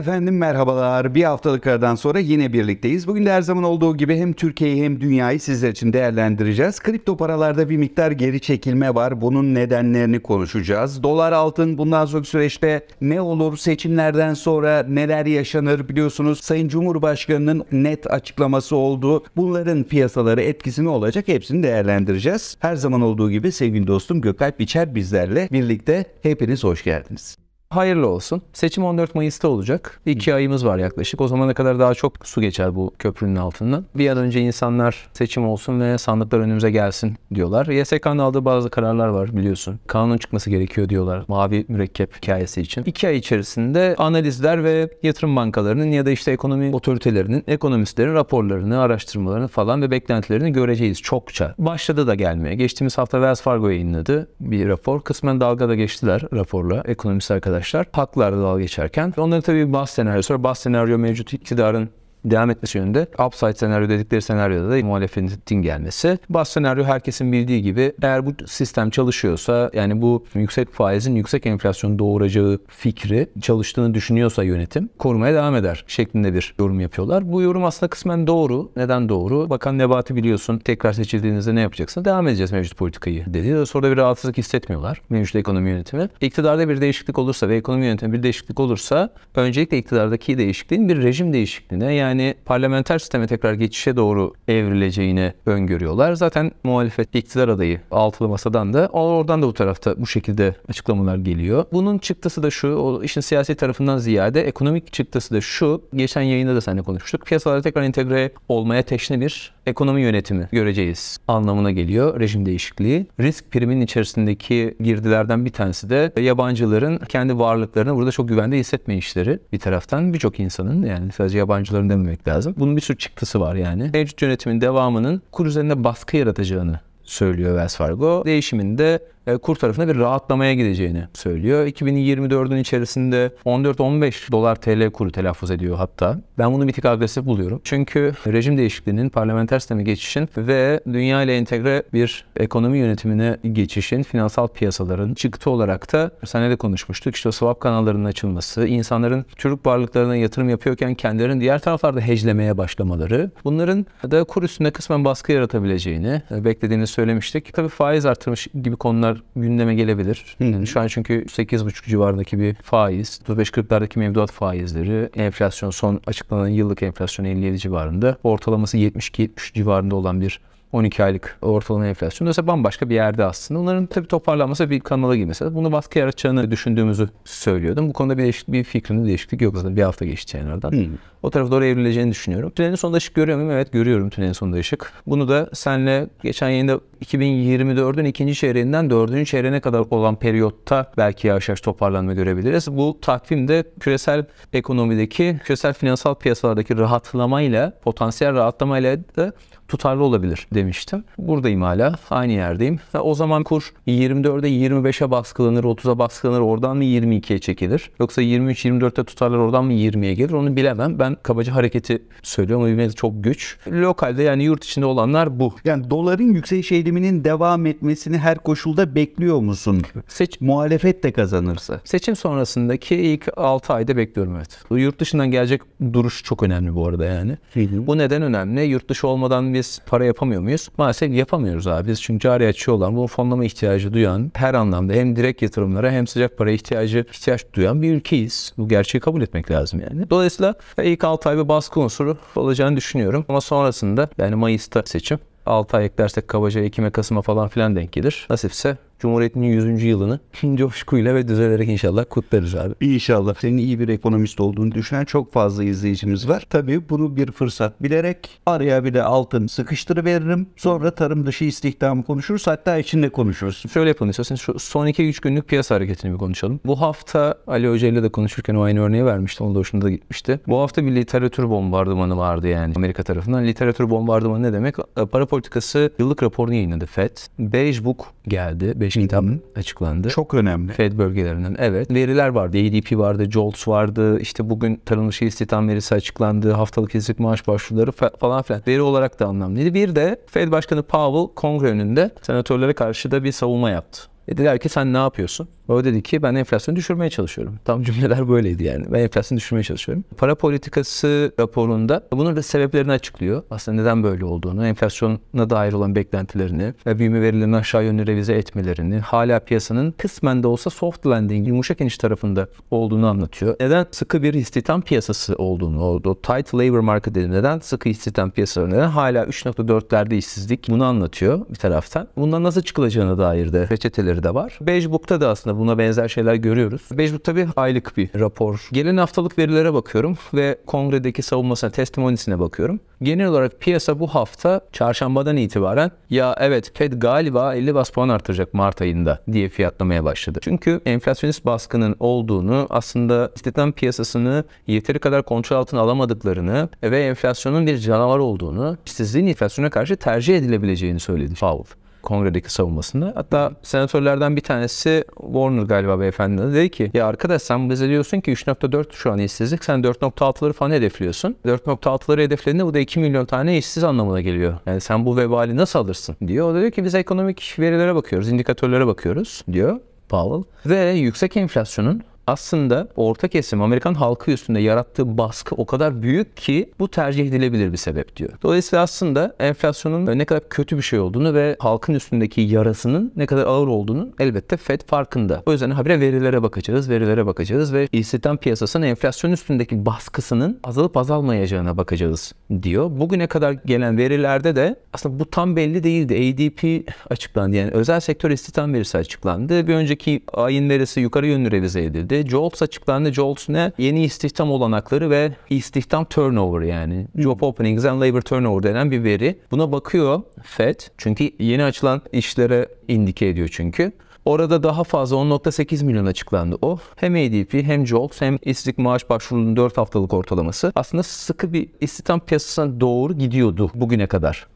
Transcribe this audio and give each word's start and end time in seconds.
Efendim 0.00 0.38
merhabalar. 0.38 1.14
Bir 1.14 1.24
haftalık 1.24 1.66
aradan 1.66 1.94
sonra 1.94 2.18
yine 2.18 2.52
birlikteyiz. 2.52 3.06
Bugün 3.06 3.26
de 3.26 3.32
her 3.32 3.42
zaman 3.42 3.64
olduğu 3.64 3.96
gibi 3.96 4.16
hem 4.16 4.32
Türkiye'yi 4.32 4.84
hem 4.84 5.00
dünyayı 5.00 5.40
sizler 5.40 5.70
için 5.70 5.92
değerlendireceğiz. 5.92 6.80
Kripto 6.80 7.16
paralarda 7.16 7.70
bir 7.70 7.76
miktar 7.76 8.10
geri 8.10 8.40
çekilme 8.40 8.94
var. 8.94 9.20
Bunun 9.20 9.54
nedenlerini 9.54 10.20
konuşacağız. 10.20 11.02
Dolar 11.02 11.32
altın 11.32 11.78
bundan 11.78 12.06
sonraki 12.06 12.28
süreçte 12.28 12.86
ne 13.00 13.20
olur? 13.20 13.56
Seçimlerden 13.56 14.34
sonra 14.34 14.82
neler 14.88 15.26
yaşanır? 15.26 15.88
Biliyorsunuz 15.88 16.40
Sayın 16.40 16.68
Cumhurbaşkanı'nın 16.68 17.64
net 17.72 18.10
açıklaması 18.10 18.76
oldu. 18.76 19.24
Bunların 19.36 19.84
piyasaları 19.84 20.42
etkisi 20.42 20.84
ne 20.84 20.88
olacak? 20.88 21.28
Hepsini 21.28 21.62
değerlendireceğiz. 21.62 22.56
Her 22.60 22.76
zaman 22.76 23.00
olduğu 23.00 23.30
gibi 23.30 23.52
sevgili 23.52 23.86
dostum 23.86 24.20
Gökalp 24.20 24.58
Biçer 24.58 24.94
bizlerle 24.94 25.48
birlikte. 25.52 26.04
Hepiniz 26.22 26.64
hoş 26.64 26.84
geldiniz. 26.84 27.39
Hayırlı 27.70 28.08
olsun. 28.08 28.42
Seçim 28.52 28.84
14 28.84 29.14
Mayıs'ta 29.14 29.48
olacak. 29.48 30.00
İki 30.06 30.34
ayımız 30.34 30.66
var 30.66 30.78
yaklaşık. 30.78 31.20
O 31.20 31.28
zamana 31.28 31.54
kadar 31.54 31.78
daha 31.78 31.94
çok 31.94 32.26
su 32.26 32.40
geçer 32.40 32.74
bu 32.74 32.92
köprünün 32.98 33.36
altından. 33.36 33.84
Bir 33.94 34.08
an 34.08 34.18
önce 34.18 34.40
insanlar 34.40 35.08
seçim 35.12 35.48
olsun 35.48 35.80
ve 35.80 35.98
sandıklar 35.98 36.38
önümüze 36.38 36.70
gelsin 36.70 37.16
diyorlar. 37.34 37.66
YSK'nın 37.66 38.18
aldığı 38.18 38.44
bazı 38.44 38.70
kararlar 38.70 39.08
var 39.08 39.36
biliyorsun. 39.36 39.80
Kanun 39.86 40.18
çıkması 40.18 40.50
gerekiyor 40.50 40.88
diyorlar. 40.88 41.24
Mavi 41.28 41.64
mürekkep 41.68 42.16
hikayesi 42.16 42.60
için. 42.60 42.84
İki 42.84 43.08
ay 43.08 43.16
içerisinde 43.16 43.94
analizler 43.98 44.64
ve 44.64 44.90
yatırım 45.02 45.36
bankalarının 45.36 45.90
ya 45.90 46.06
da 46.06 46.10
işte 46.10 46.32
ekonomi 46.32 46.74
otoritelerinin, 46.74 47.44
ekonomistlerin 47.46 48.14
raporlarını, 48.14 48.80
araştırmalarını 48.80 49.48
falan 49.48 49.82
ve 49.82 49.90
beklentilerini 49.90 50.52
göreceğiz 50.52 51.02
çokça. 51.02 51.54
Başladı 51.58 52.06
da 52.06 52.14
gelmeye. 52.14 52.54
Geçtiğimiz 52.54 52.98
hafta 52.98 53.18
Wells 53.18 53.42
Fargo 53.42 53.68
yayınladı 53.68 54.28
bir 54.40 54.68
rapor. 54.68 55.00
Kısmen 55.00 55.40
dalga 55.40 55.68
da 55.68 55.74
geçtiler 55.74 56.22
raporla 56.32 56.82
ekonomist 56.86 57.30
arkadaşlar 57.30 57.59
arkadaşlar. 57.60 57.86
Haklarda 57.92 58.42
dalga 58.42 58.60
geçerken. 58.60 59.14
Onların 59.16 59.42
tabii 59.42 59.68
bir 59.68 59.72
bas 59.72 59.90
senaryosu 59.90 60.34
var. 60.34 60.42
Bas 60.42 60.58
senaryo 60.58 60.98
mevcut 60.98 61.32
iktidarın 61.32 61.90
devam 62.24 62.50
etmesi 62.50 62.78
yönünde. 62.78 63.06
Upside 63.26 63.52
senaryo 63.52 63.88
dedikleri 63.88 64.22
senaryoda 64.22 64.70
da 64.70 64.84
muhalefetin 64.84 65.62
gelmesi. 65.62 66.18
Bas 66.28 66.48
senaryo 66.48 66.84
herkesin 66.84 67.32
bildiği 67.32 67.62
gibi 67.62 67.92
eğer 68.02 68.26
bu 68.26 68.32
sistem 68.46 68.90
çalışıyorsa 68.90 69.70
yani 69.74 70.02
bu 70.02 70.24
yüksek 70.34 70.72
faizin 70.72 71.14
yüksek 71.14 71.46
enflasyon 71.46 71.98
doğuracağı 71.98 72.58
fikri 72.68 73.28
çalıştığını 73.40 73.94
düşünüyorsa 73.94 74.42
yönetim 74.42 74.90
korumaya 74.98 75.34
devam 75.34 75.56
eder 75.56 75.84
şeklinde 75.86 76.34
bir 76.34 76.54
yorum 76.58 76.80
yapıyorlar. 76.80 77.32
Bu 77.32 77.42
yorum 77.42 77.64
aslında 77.64 77.90
kısmen 77.90 78.26
doğru. 78.26 78.70
Neden 78.76 79.08
doğru? 79.08 79.50
Bakan 79.50 79.78
Nebati 79.78 80.16
biliyorsun 80.16 80.58
tekrar 80.58 80.92
seçildiğinizde 80.92 81.54
ne 81.54 81.60
yapacaksın? 81.60 82.04
Devam 82.04 82.28
edeceğiz 82.28 82.52
mevcut 82.52 82.76
politikayı 82.76 83.24
dedi. 83.26 83.66
Sonra 83.66 83.90
bir 83.90 83.96
rahatsızlık 83.96 84.38
hissetmiyorlar 84.38 85.02
mevcut 85.10 85.36
ekonomi 85.36 85.70
yönetimi. 85.70 86.08
İktidarda 86.20 86.68
bir 86.68 86.80
değişiklik 86.80 87.18
olursa 87.18 87.48
ve 87.48 87.56
ekonomi 87.56 87.84
yönetimi 87.84 88.12
bir 88.12 88.22
değişiklik 88.22 88.60
olursa 88.60 89.10
öncelikle 89.34 89.78
iktidardaki 89.78 90.38
değişikliğin 90.38 90.88
bir 90.88 91.02
rejim 91.02 91.32
değişikliğine 91.32 91.94
yani 91.94 92.09
yani 92.10 92.34
parlamenter 92.44 92.98
sisteme 92.98 93.26
tekrar 93.26 93.54
geçişe 93.54 93.96
doğru 93.96 94.32
evrileceğini 94.48 95.32
öngörüyorlar. 95.46 96.12
Zaten 96.12 96.52
muhalefet 96.64 97.14
iktidar 97.14 97.48
adayı 97.48 97.80
altılı 97.90 98.28
masadan 98.28 98.72
da 98.72 98.88
oradan 98.92 99.42
da 99.42 99.46
bu 99.46 99.54
tarafta 99.54 100.00
bu 100.00 100.06
şekilde 100.06 100.54
açıklamalar 100.68 101.16
geliyor. 101.16 101.64
Bunun 101.72 101.98
çıktısı 101.98 102.42
da 102.42 102.50
şu, 102.50 102.68
o 102.68 103.02
işin 103.02 103.20
siyasi 103.20 103.54
tarafından 103.54 103.98
ziyade 103.98 104.42
ekonomik 104.42 104.92
çıktısı 104.92 105.34
da 105.34 105.40
şu. 105.40 105.82
Geçen 105.94 106.22
yayında 106.22 106.54
da 106.54 106.60
seninle 106.60 106.82
konuşmuştuk. 106.82 107.26
Piyasalara 107.26 107.62
tekrar 107.62 107.82
entegre 107.82 108.30
olmaya 108.48 108.82
teşne 108.82 109.20
bir 109.20 109.52
ekonomi 109.70 110.02
yönetimi 110.02 110.48
göreceğiz 110.52 111.18
anlamına 111.28 111.70
geliyor 111.70 112.20
rejim 112.20 112.46
değişikliği. 112.46 113.06
Risk 113.20 113.50
priminin 113.50 113.80
içerisindeki 113.80 114.74
girdilerden 114.80 115.44
bir 115.44 115.50
tanesi 115.50 115.90
de 115.90 116.12
yabancıların 116.20 116.98
kendi 116.98 117.38
varlıklarını 117.38 117.96
burada 117.96 118.10
çok 118.10 118.28
güvende 118.28 118.58
hissetmeyişleri 118.58 119.38
bir 119.52 119.58
taraftan 119.58 120.14
birçok 120.14 120.40
insanın 120.40 120.86
yani 120.86 121.12
sadece 121.12 121.38
yabancıların 121.38 121.90
dememek 121.90 122.28
lazım. 122.28 122.54
Bunun 122.58 122.76
bir 122.76 122.80
sürü 122.80 122.98
çıktısı 122.98 123.40
var 123.40 123.54
yani. 123.54 123.90
Mevcut 123.92 124.22
yönetimin 124.22 124.60
devamının 124.60 125.22
kur 125.32 125.46
üzerinde 125.46 125.84
baskı 125.84 126.16
yaratacağını 126.16 126.80
söylüyor 127.02 127.50
Wells 127.50 127.76
Fargo. 127.76 128.24
Değişiminde 128.24 129.02
kur 129.42 129.56
tarafına 129.56 129.88
bir 129.88 129.96
rahatlamaya 129.96 130.54
gideceğini 130.54 131.04
söylüyor. 131.14 131.66
2024'ün 131.66 132.56
içerisinde 132.56 133.32
14-15 133.46 134.32
dolar 134.32 134.56
TL 134.56 134.90
kuru 134.90 135.12
telaffuz 135.12 135.50
ediyor 135.50 135.76
hatta. 135.76 136.20
Ben 136.38 136.52
bunu 136.52 136.68
bir 136.68 136.72
tık 136.72 136.84
agresif 136.84 137.24
buluyorum. 137.24 137.60
Çünkü 137.64 138.12
rejim 138.26 138.58
değişikliğinin 138.58 139.08
parlamenter 139.08 139.58
sisteme 139.58 139.82
geçişin 139.82 140.28
ve 140.36 140.80
dünya 140.92 141.22
ile 141.22 141.36
entegre 141.36 141.82
bir 141.92 142.24
ekonomi 142.36 142.78
yönetimine 142.78 143.36
geçişin 143.52 144.02
finansal 144.02 144.48
piyasaların 144.48 145.14
çıktı 145.14 145.50
olarak 145.50 145.92
da 145.92 146.10
senede 146.24 146.56
konuşmuştuk. 146.56 147.16
İşte 147.16 147.32
swap 147.32 147.60
kanallarının 147.60 148.04
açılması, 148.04 148.66
insanların 148.66 149.24
Türk 149.36 149.66
varlıklarına 149.66 150.16
yatırım 150.16 150.48
yapıyorken 150.48 150.94
kendilerini 150.94 151.40
diğer 151.40 151.58
taraflarda 151.58 152.00
heclemeye 152.00 152.58
başlamaları, 152.58 153.30
bunların 153.44 153.86
da 154.10 154.24
kur 154.24 154.42
üstünde 154.42 154.70
kısmen 154.70 155.04
baskı 155.04 155.32
yaratabileceğini 155.32 156.22
beklediğini 156.30 156.86
söylemiştik. 156.86 157.54
Tabii 157.54 157.68
faiz 157.68 158.06
artırmış 158.06 158.48
gibi 158.62 158.76
konular 158.76 159.09
gündeme 159.36 159.74
gelebilir. 159.74 160.36
Yani 160.40 160.66
şu 160.66 160.80
an 160.80 160.86
çünkü 160.86 161.24
8,5 161.24 161.88
civarındaki 161.88 162.38
bir 162.38 162.54
faiz, 162.54 163.20
35-40'lardaki 163.28 163.98
mevduat 163.98 164.32
faizleri, 164.32 165.10
enflasyon 165.14 165.70
son 165.70 166.00
açıklanan 166.06 166.48
yıllık 166.48 166.82
enflasyon 166.82 167.26
57 167.26 167.58
civarında, 167.58 168.16
ortalaması 168.24 168.78
72-70 168.78 169.54
civarında 169.54 169.96
olan 169.96 170.20
bir 170.20 170.40
12 170.72 171.04
aylık 171.04 171.38
ortalama 171.42 171.86
enflasyon. 171.86 172.26
Dolayısıyla 172.26 172.46
bambaşka 172.46 172.88
bir 172.88 172.94
yerde 172.94 173.24
aslında. 173.24 173.60
Onların 173.60 173.86
tabii 173.86 174.08
toparlanması 174.08 174.70
bir 174.70 174.80
kanala 174.80 175.16
girmesi. 175.16 175.54
Bunu 175.54 175.72
baskı 175.72 175.98
yaratacağını 175.98 176.50
düşündüğümüzü 176.50 177.08
söylüyordum. 177.24 177.88
Bu 177.88 177.92
konuda 177.92 178.18
bir, 178.18 178.22
değişik, 178.22 178.52
bir 178.52 178.64
fikrin 178.64 179.06
değişiklik 179.06 179.40
yok 179.40 179.56
zaten. 179.56 179.76
Bir 179.76 179.82
hafta 179.82 180.04
geçti 180.04 180.36
yani 180.36 180.52
oradan. 180.52 180.70
Hmm. 180.70 180.86
O 181.22 181.30
tarafa 181.30 181.50
doğru 181.50 181.64
evrileceğini 181.64 182.10
düşünüyorum. 182.10 182.50
Tünelin 182.50 182.74
sonunda 182.74 182.96
ışık 182.96 183.14
görüyor 183.14 183.38
muyum? 183.38 183.52
Evet 183.52 183.72
görüyorum 183.72 184.10
tünelin 184.10 184.32
sonunda 184.32 184.56
ışık. 184.56 184.92
Bunu 185.06 185.28
da 185.28 185.50
senle 185.52 186.08
geçen 186.22 186.48
yayında 186.48 186.80
2024'ün 187.04 188.04
ikinci 188.04 188.34
çeyreğinden 188.34 188.90
dördüncü 188.90 189.24
çeyreğine 189.24 189.60
kadar 189.60 189.84
olan 189.90 190.16
periyotta 190.16 190.92
belki 190.96 191.26
yavaş 191.26 191.48
yavaş 191.48 191.60
toparlanma 191.60 192.14
görebiliriz. 192.14 192.76
Bu 192.76 192.98
takvimde 193.02 193.64
küresel 193.80 194.24
ekonomideki, 194.52 195.40
küresel 195.44 195.72
finansal 195.72 196.14
piyasalardaki 196.14 196.78
rahatlamayla, 196.78 197.72
potansiyel 197.82 198.34
rahatlamayla 198.34 198.98
da 199.16 199.32
tutarlı 199.70 200.04
olabilir 200.04 200.46
demiştim. 200.54 201.04
Buradayım 201.18 201.62
hala. 201.62 201.94
Aynı 202.10 202.32
yerdeyim. 202.32 202.78
O 203.00 203.14
zaman 203.14 203.42
kur 203.42 203.72
24'e 203.86 204.50
25'e 204.50 205.10
baskılanır, 205.10 205.64
30'a 205.64 205.98
baskılanır. 205.98 206.40
Oradan 206.40 206.76
mı 206.76 206.84
22'ye 206.84 207.38
çekilir? 207.38 207.90
Yoksa 208.00 208.22
23-24'te 208.22 209.04
tutarlar 209.04 209.38
oradan 209.38 209.64
mı 209.64 209.72
20'ye 209.72 210.14
gelir? 210.14 210.32
Onu 210.32 210.56
bilemem. 210.56 210.98
Ben 210.98 211.16
kabaca 211.22 211.54
hareketi 211.54 212.02
söylüyorum. 212.22 212.66
Bilmeniz 212.66 212.94
çok 212.94 213.24
güç. 213.24 213.58
Lokalde 213.68 214.22
yani 214.22 214.44
yurt 214.44 214.64
içinde 214.64 214.86
olanlar 214.86 215.40
bu. 215.40 215.54
Yani 215.64 215.90
doların 215.90 216.34
yükseliş 216.34 216.72
eğiliminin 216.90 217.24
devam 217.24 217.66
etmesini 217.66 218.18
her 218.18 218.38
koşulda 218.38 218.94
bekliyor 218.94 219.38
musun? 219.38 219.82
Seç 220.08 220.40
muhalefet 220.40 221.02
de 221.02 221.12
kazanırsa. 221.12 221.80
Seçim 221.84 222.16
sonrasındaki 222.16 222.96
ilk 222.96 223.28
6 223.36 223.72
ayda 223.72 223.96
bekliyorum 223.96 224.36
evet. 224.36 224.58
Yurt 224.70 225.00
dışından 225.00 225.30
gelecek 225.30 225.62
duruş 225.92 226.24
çok 226.24 226.42
önemli 226.42 226.74
bu 226.74 226.88
arada 226.88 227.04
yani. 227.04 227.38
Hı 227.54 227.60
hı. 227.60 227.86
Bu 227.86 227.98
neden 227.98 228.22
önemli? 228.22 228.62
Yurt 228.62 228.88
dışı 228.88 229.08
olmadan 229.08 229.54
biz 229.54 229.80
para 229.86 230.04
yapamıyor 230.04 230.42
muyuz? 230.42 230.68
Maalesef 230.78 231.12
yapamıyoruz 231.14 231.66
abi. 231.66 231.88
Biz 231.88 232.02
çünkü 232.02 232.20
cari 232.20 232.46
açı 232.46 232.72
olan, 232.72 232.96
bu 232.96 233.06
fonlama 233.06 233.44
ihtiyacı 233.44 233.92
duyan, 233.92 234.32
her 234.34 234.54
anlamda 234.54 234.92
hem 234.92 235.16
direkt 235.16 235.42
yatırımlara 235.42 235.90
hem 235.90 236.06
sıcak 236.06 236.38
para 236.38 236.50
ihtiyacı 236.50 237.04
ihtiyaç 237.12 237.44
duyan 237.54 237.82
bir 237.82 237.92
ülkeyiz. 237.92 238.52
Bu 238.58 238.68
gerçeği 238.68 239.00
kabul 239.00 239.22
etmek 239.22 239.50
lazım 239.50 239.80
yani. 239.80 240.10
Dolayısıyla 240.10 240.54
ilk 240.82 241.04
6 241.04 241.28
ay 241.28 241.38
bir 241.38 241.48
baskı 241.48 241.80
unsuru 241.80 242.16
olacağını 242.36 242.76
düşünüyorum. 242.76 243.24
Ama 243.28 243.40
sonrasında 243.40 244.08
yani 244.18 244.34
Mayıs'ta 244.34 244.82
seçim 244.86 245.18
6 245.46 245.74
ay 245.74 245.84
eklersek 245.84 246.28
kabaca 246.28 246.60
Ekim'e 246.60 246.90
Kasım'a 246.90 247.22
falan 247.22 247.48
filan 247.48 247.76
denk 247.76 247.92
gelir. 247.92 248.26
Nasipse 248.30 248.76
Cumhuriyet'in 249.00 249.42
100. 249.42 249.82
yılını 249.82 250.20
coşkuyla 250.56 251.14
ve 251.14 251.28
düzelerek 251.28 251.68
inşallah 251.68 252.04
kutlarız 252.10 252.54
abi. 252.54 252.74
İnşallah. 252.80 253.34
Senin 253.34 253.58
iyi 253.58 253.80
bir 253.80 253.88
ekonomist 253.88 254.40
olduğunu 254.40 254.72
düşünen 254.72 255.04
çok 255.04 255.32
fazla 255.32 255.64
izleyicimiz 255.64 256.28
var. 256.28 256.46
Tabii 256.50 256.88
bunu 256.88 257.16
bir 257.16 257.32
fırsat 257.32 257.82
bilerek 257.82 258.40
araya 258.46 258.84
bir 258.84 258.94
de 258.94 259.02
altın 259.02 259.46
sıkıştırıveririm. 259.46 260.46
Sonra 260.56 260.90
tarım 260.90 261.26
dışı 261.26 261.44
istihdamı 261.44 262.02
konuşuruz. 262.02 262.46
Hatta 262.46 262.78
içinde 262.78 263.08
konuşuruz. 263.08 263.64
Şöyle 263.72 263.88
yapalım 263.88 264.10
isterseniz 264.10 264.40
şu 264.40 264.58
son 264.58 264.86
2-3 264.86 265.22
günlük 265.22 265.48
piyasa 265.48 265.74
hareketini 265.74 266.12
bir 266.12 266.18
konuşalım. 266.18 266.60
Bu 266.66 266.80
hafta 266.80 267.34
Ali 267.46 267.68
Hoca 267.68 267.88
ile 267.88 268.02
de 268.02 268.08
konuşurken 268.08 268.54
o 268.54 268.62
aynı 268.62 268.80
örneği 268.80 269.04
vermişti. 269.04 269.42
Onun 269.42 269.54
da 269.54 269.58
hoşuna 269.58 269.82
da 269.82 269.90
gitmişti. 269.90 270.40
Bu 270.48 270.58
hafta 270.58 270.84
bir 270.84 270.94
literatür 270.94 271.50
bombardımanı 271.50 272.16
vardı 272.16 272.48
yani 272.48 272.72
Amerika 272.76 273.02
tarafından. 273.02 273.46
Literatür 273.46 273.90
bombardımanı 273.90 274.42
ne 274.42 274.52
demek? 274.52 274.74
Para 275.12 275.26
politikası 275.26 275.92
yıllık 275.98 276.22
raporunu 276.22 276.54
yayınladı 276.54 276.86
FED. 276.86 277.16
Beige 277.38 277.84
Book 277.84 278.06
geldi. 278.28 278.72
5 278.90 278.94
kitap 278.94 279.24
açıklandı. 279.56 280.08
Çok 280.08 280.34
önemli. 280.34 280.72
Fed 280.72 280.98
bölgelerinden. 280.98 281.56
Evet. 281.58 281.90
Veriler 281.90 282.28
vardı. 282.28 282.58
ADP 282.58 282.98
vardı, 282.98 283.30
JOLTS 283.30 283.68
vardı. 283.68 284.20
İşte 284.20 284.50
bugün 284.50 284.80
tarım 284.86 285.08
dışı 285.08 285.24
istihdam 285.24 285.68
verisi 285.68 285.94
açıklandı. 285.94 286.52
Haftalık 286.52 286.94
izlik 286.94 287.18
maaş 287.18 287.48
başvuruları 287.48 287.92
falan 287.92 288.42
filan. 288.42 288.62
Veri 288.66 288.82
olarak 288.82 289.20
da 289.20 289.26
anlamlıydı. 289.26 289.74
Bir 289.74 289.94
de 289.94 290.20
Fed 290.26 290.50
Başkanı 290.50 290.82
Powell 290.82 291.34
kongre 291.34 291.68
önünde 291.68 292.10
senatörlere 292.22 292.72
karşı 292.72 293.10
da 293.10 293.24
bir 293.24 293.32
savunma 293.32 293.70
yaptı. 293.70 294.02
Dediler 294.28 294.58
ki 294.58 294.68
sen 294.68 294.92
ne 294.92 294.98
yapıyorsun? 294.98 295.48
O 295.70 295.84
dedi 295.84 296.02
ki 296.02 296.22
ben 296.22 296.34
enflasyonu 296.34 296.76
düşürmeye 296.76 297.10
çalışıyorum. 297.10 297.58
Tam 297.64 297.82
cümleler 297.82 298.28
böyleydi 298.28 298.64
yani. 298.64 298.84
Ben 298.92 299.00
enflasyonu 299.00 299.38
düşürmeye 299.40 299.64
çalışıyorum. 299.64 300.04
Para 300.16 300.34
politikası 300.34 301.32
raporunda 301.40 302.02
bunun 302.12 302.36
da 302.36 302.42
sebeplerini 302.42 302.92
açıklıyor. 302.92 303.42
Aslında 303.50 303.80
neden 303.80 304.02
böyle 304.02 304.24
olduğunu, 304.24 304.66
enflasyona 304.66 305.50
dair 305.50 305.72
olan 305.72 305.94
beklentilerini 305.94 306.74
ve 306.86 306.98
büyüme 306.98 307.22
verilerini 307.22 307.56
aşağı 307.56 307.84
yönlü 307.84 308.06
revize 308.06 308.34
etmelerini, 308.34 308.98
hala 308.98 309.40
piyasanın 309.40 309.90
kısmen 309.90 310.42
de 310.42 310.46
olsa 310.46 310.70
soft 310.70 311.06
landing, 311.06 311.48
yumuşak 311.48 311.80
iniş 311.80 311.98
tarafında 311.98 312.48
olduğunu 312.70 313.06
anlatıyor. 313.06 313.56
Neden 313.60 313.86
sıkı 313.90 314.22
bir 314.22 314.34
istihdam 314.34 314.82
piyasası 314.82 315.34
olduğunu, 315.34 315.84
o, 315.84 316.14
tight 316.14 316.54
labor 316.54 316.80
market 316.80 317.14
dedi. 317.14 317.30
Neden 317.30 317.58
sıkı 317.58 317.88
istihdam 317.88 318.30
piyasası, 318.30 318.70
neden 318.70 318.88
hala 318.88 319.24
3.4'lerde 319.24 320.14
işsizlik 320.14 320.68
bunu 320.68 320.84
anlatıyor 320.84 321.46
bir 321.50 321.56
taraftan. 321.56 322.08
Bundan 322.16 322.42
nasıl 322.42 322.62
çıkılacağına 322.62 323.18
dair 323.18 323.52
de 323.52 323.68
reçeteleri 323.70 324.22
de 324.22 324.34
var. 324.34 324.58
Beige 324.60 324.90
Book'ta 324.92 325.20
da 325.20 325.28
aslında 325.28 325.59
buna 325.60 325.78
benzer 325.78 326.08
şeyler 326.08 326.34
görüyoruz. 326.34 326.82
Book 326.90 327.24
tabii 327.24 327.48
aylık 327.56 327.96
bir 327.96 328.20
rapor. 328.20 328.68
Gelen 328.72 328.96
haftalık 328.96 329.38
verilere 329.38 329.74
bakıyorum 329.74 330.18
ve 330.34 330.58
kongredeki 330.66 331.22
savunmasına, 331.22 331.70
testimonisine 331.70 332.40
bakıyorum. 332.40 332.80
Genel 333.02 333.26
olarak 333.26 333.60
piyasa 333.60 334.00
bu 334.00 334.06
hafta 334.06 334.60
çarşambadan 334.72 335.36
itibaren 335.36 335.90
ya 336.10 336.36
evet 336.38 336.72
Fed 336.74 336.92
galiba 336.92 337.54
50 337.54 337.74
bas 337.74 337.90
puan 337.90 338.08
artıracak 338.08 338.54
Mart 338.54 338.82
ayında 338.82 339.22
diye 339.32 339.48
fiyatlamaya 339.48 340.04
başladı. 340.04 340.38
Çünkü 340.42 340.80
enflasyonist 340.86 341.44
baskının 341.44 341.96
olduğunu 342.00 342.66
aslında 342.70 343.30
istihdam 343.34 343.72
piyasasını 343.72 344.44
yeteri 344.66 344.98
kadar 344.98 345.22
kontrol 345.22 345.56
altına 345.56 345.80
alamadıklarını 345.80 346.68
ve 346.82 347.02
enflasyonun 347.02 347.66
bir 347.66 347.78
canavar 347.78 348.18
olduğunu, 348.18 348.76
işsizliğin 348.86 349.26
enflasyona 349.26 349.70
karşı 349.70 349.96
tercih 349.96 350.36
edilebileceğini 350.36 351.00
söyledi 351.00 351.34
Powell 351.34 351.79
kongredeki 352.02 352.52
savunmasında. 352.52 353.12
Hatta 353.14 353.52
senatörlerden 353.62 354.36
bir 354.36 354.40
tanesi 354.40 355.04
Warner 355.20 355.62
galiba 355.62 356.00
beyefendi 356.00 356.42
dedi 356.42 356.70
ki 356.70 356.90
ya 356.94 357.06
arkadaş 357.06 357.42
sen 357.42 357.70
bize 357.70 357.88
diyorsun 357.88 358.20
ki 358.20 358.32
3.4 358.32 358.92
şu 358.92 359.12
an 359.12 359.18
işsizlik 359.18 359.64
sen 359.64 359.80
4.6'ları 359.80 360.52
falan 360.52 360.70
hedefliyorsun. 360.70 361.36
4.6'ları 361.46 362.20
hedeflediğinde 362.20 362.66
bu 362.66 362.74
da 362.74 362.78
2 362.78 363.00
milyon 363.00 363.26
tane 363.26 363.58
işsiz 363.58 363.84
anlamına 363.84 364.20
geliyor. 364.20 364.58
Yani 364.66 364.80
sen 364.80 365.06
bu 365.06 365.16
vebali 365.16 365.56
nasıl 365.56 365.78
alırsın 365.78 366.16
diyor. 366.26 366.50
O 366.50 366.54
da 366.54 366.60
diyor 366.60 366.70
ki 366.70 366.84
biz 366.84 366.94
ekonomik 366.94 367.56
verilere 367.58 367.94
bakıyoruz, 367.94 368.28
indikatörlere 368.28 368.86
bakıyoruz 368.86 369.44
diyor. 369.52 369.80
Powell 370.08 370.44
ve 370.66 370.90
yüksek 370.90 371.36
enflasyonun 371.36 372.02
aslında 372.30 372.88
orta 372.96 373.28
kesim 373.28 373.62
Amerikan 373.62 373.94
halkı 373.94 374.30
üstünde 374.30 374.60
yarattığı 374.60 375.18
baskı 375.18 375.54
o 375.54 375.66
kadar 375.66 376.02
büyük 376.02 376.36
ki 376.36 376.70
bu 376.78 376.88
tercih 376.88 377.28
edilebilir 377.28 377.72
bir 377.72 377.76
sebep 377.76 378.16
diyor. 378.16 378.30
Dolayısıyla 378.42 378.82
aslında 378.82 379.36
enflasyonun 379.40 380.18
ne 380.18 380.24
kadar 380.24 380.48
kötü 380.48 380.76
bir 380.76 380.82
şey 380.82 380.98
olduğunu 380.98 381.34
ve 381.34 381.56
halkın 381.58 381.94
üstündeki 381.94 382.40
yarasının 382.40 383.12
ne 383.16 383.26
kadar 383.26 383.46
ağır 383.46 383.66
olduğunu 383.66 384.08
elbette 384.18 384.56
Fed 384.56 384.80
farkında. 384.86 385.42
O 385.46 385.52
yüzden 385.52 385.70
habire 385.70 386.00
verilere 386.00 386.42
bakacağız, 386.42 386.90
verilere 386.90 387.26
bakacağız 387.26 387.72
ve 387.72 387.88
istihdam 387.92 388.36
piyasasının 388.36 388.86
enflasyon 388.86 389.32
üstündeki 389.32 389.86
baskısının 389.86 390.60
azalıp 390.64 390.96
azalmayacağına 390.96 391.76
bakacağız 391.76 392.32
diyor. 392.62 392.90
Bugüne 392.90 393.26
kadar 393.26 393.52
gelen 393.52 393.98
verilerde 393.98 394.56
de 394.56 394.76
aslında 394.92 395.18
bu 395.18 395.30
tam 395.30 395.56
belli 395.56 395.82
değildi. 395.82 396.14
ADP 396.14 396.90
açıklandı 397.10 397.56
yani 397.56 397.70
özel 397.70 398.00
sektör 398.00 398.30
istihdam 398.30 398.74
verisi 398.74 398.98
açıklandı. 398.98 399.66
Bir 399.66 399.74
önceki 399.74 400.22
ayın 400.32 400.68
verisi 400.68 401.00
yukarı 401.00 401.26
yönlü 401.26 401.50
revize 401.50 401.84
edildi. 401.84 402.19
JOLTS 402.28 402.62
açıklandı. 402.62 403.12
JOLTS 403.12 403.48
ne? 403.48 403.72
Yeni 403.78 404.04
istihdam 404.04 404.50
olanakları 404.50 405.10
ve 405.10 405.32
istihdam 405.50 406.04
turnover 406.04 406.66
yani. 406.66 407.06
Job 407.16 407.40
openings 407.40 407.84
and 407.84 408.02
labor 408.02 408.20
turnover 408.20 408.62
denen 408.62 408.90
bir 408.90 409.04
veri. 409.04 409.38
Buna 409.50 409.72
bakıyor 409.72 410.22
Fed. 410.42 410.80
Çünkü 410.98 411.30
yeni 411.38 411.64
açılan 411.64 412.02
işlere 412.12 412.68
indike 412.88 413.26
ediyor 413.26 413.48
çünkü. 413.52 413.92
Orada 414.24 414.62
daha 414.62 414.84
fazla 414.84 415.16
10.8 415.16 415.84
milyon 415.84 416.06
açıklandı 416.06 416.56
o. 416.62 416.78
Hem 416.96 417.14
ADP 417.14 417.54
hem 417.54 417.86
JOLTS 417.86 418.20
hem 418.20 418.38
işsizlik 418.42 418.78
maaş 418.78 419.10
başvurunun 419.10 419.56
4 419.56 419.76
haftalık 419.76 420.14
ortalaması 420.14 420.72
aslında 420.74 421.02
sıkı 421.02 421.52
bir 421.52 421.68
istihdam 421.80 422.20
piyasasına 422.20 422.80
doğru 422.80 423.18
gidiyordu 423.18 423.70
bugüne 423.74 424.06
kadar. 424.06 424.46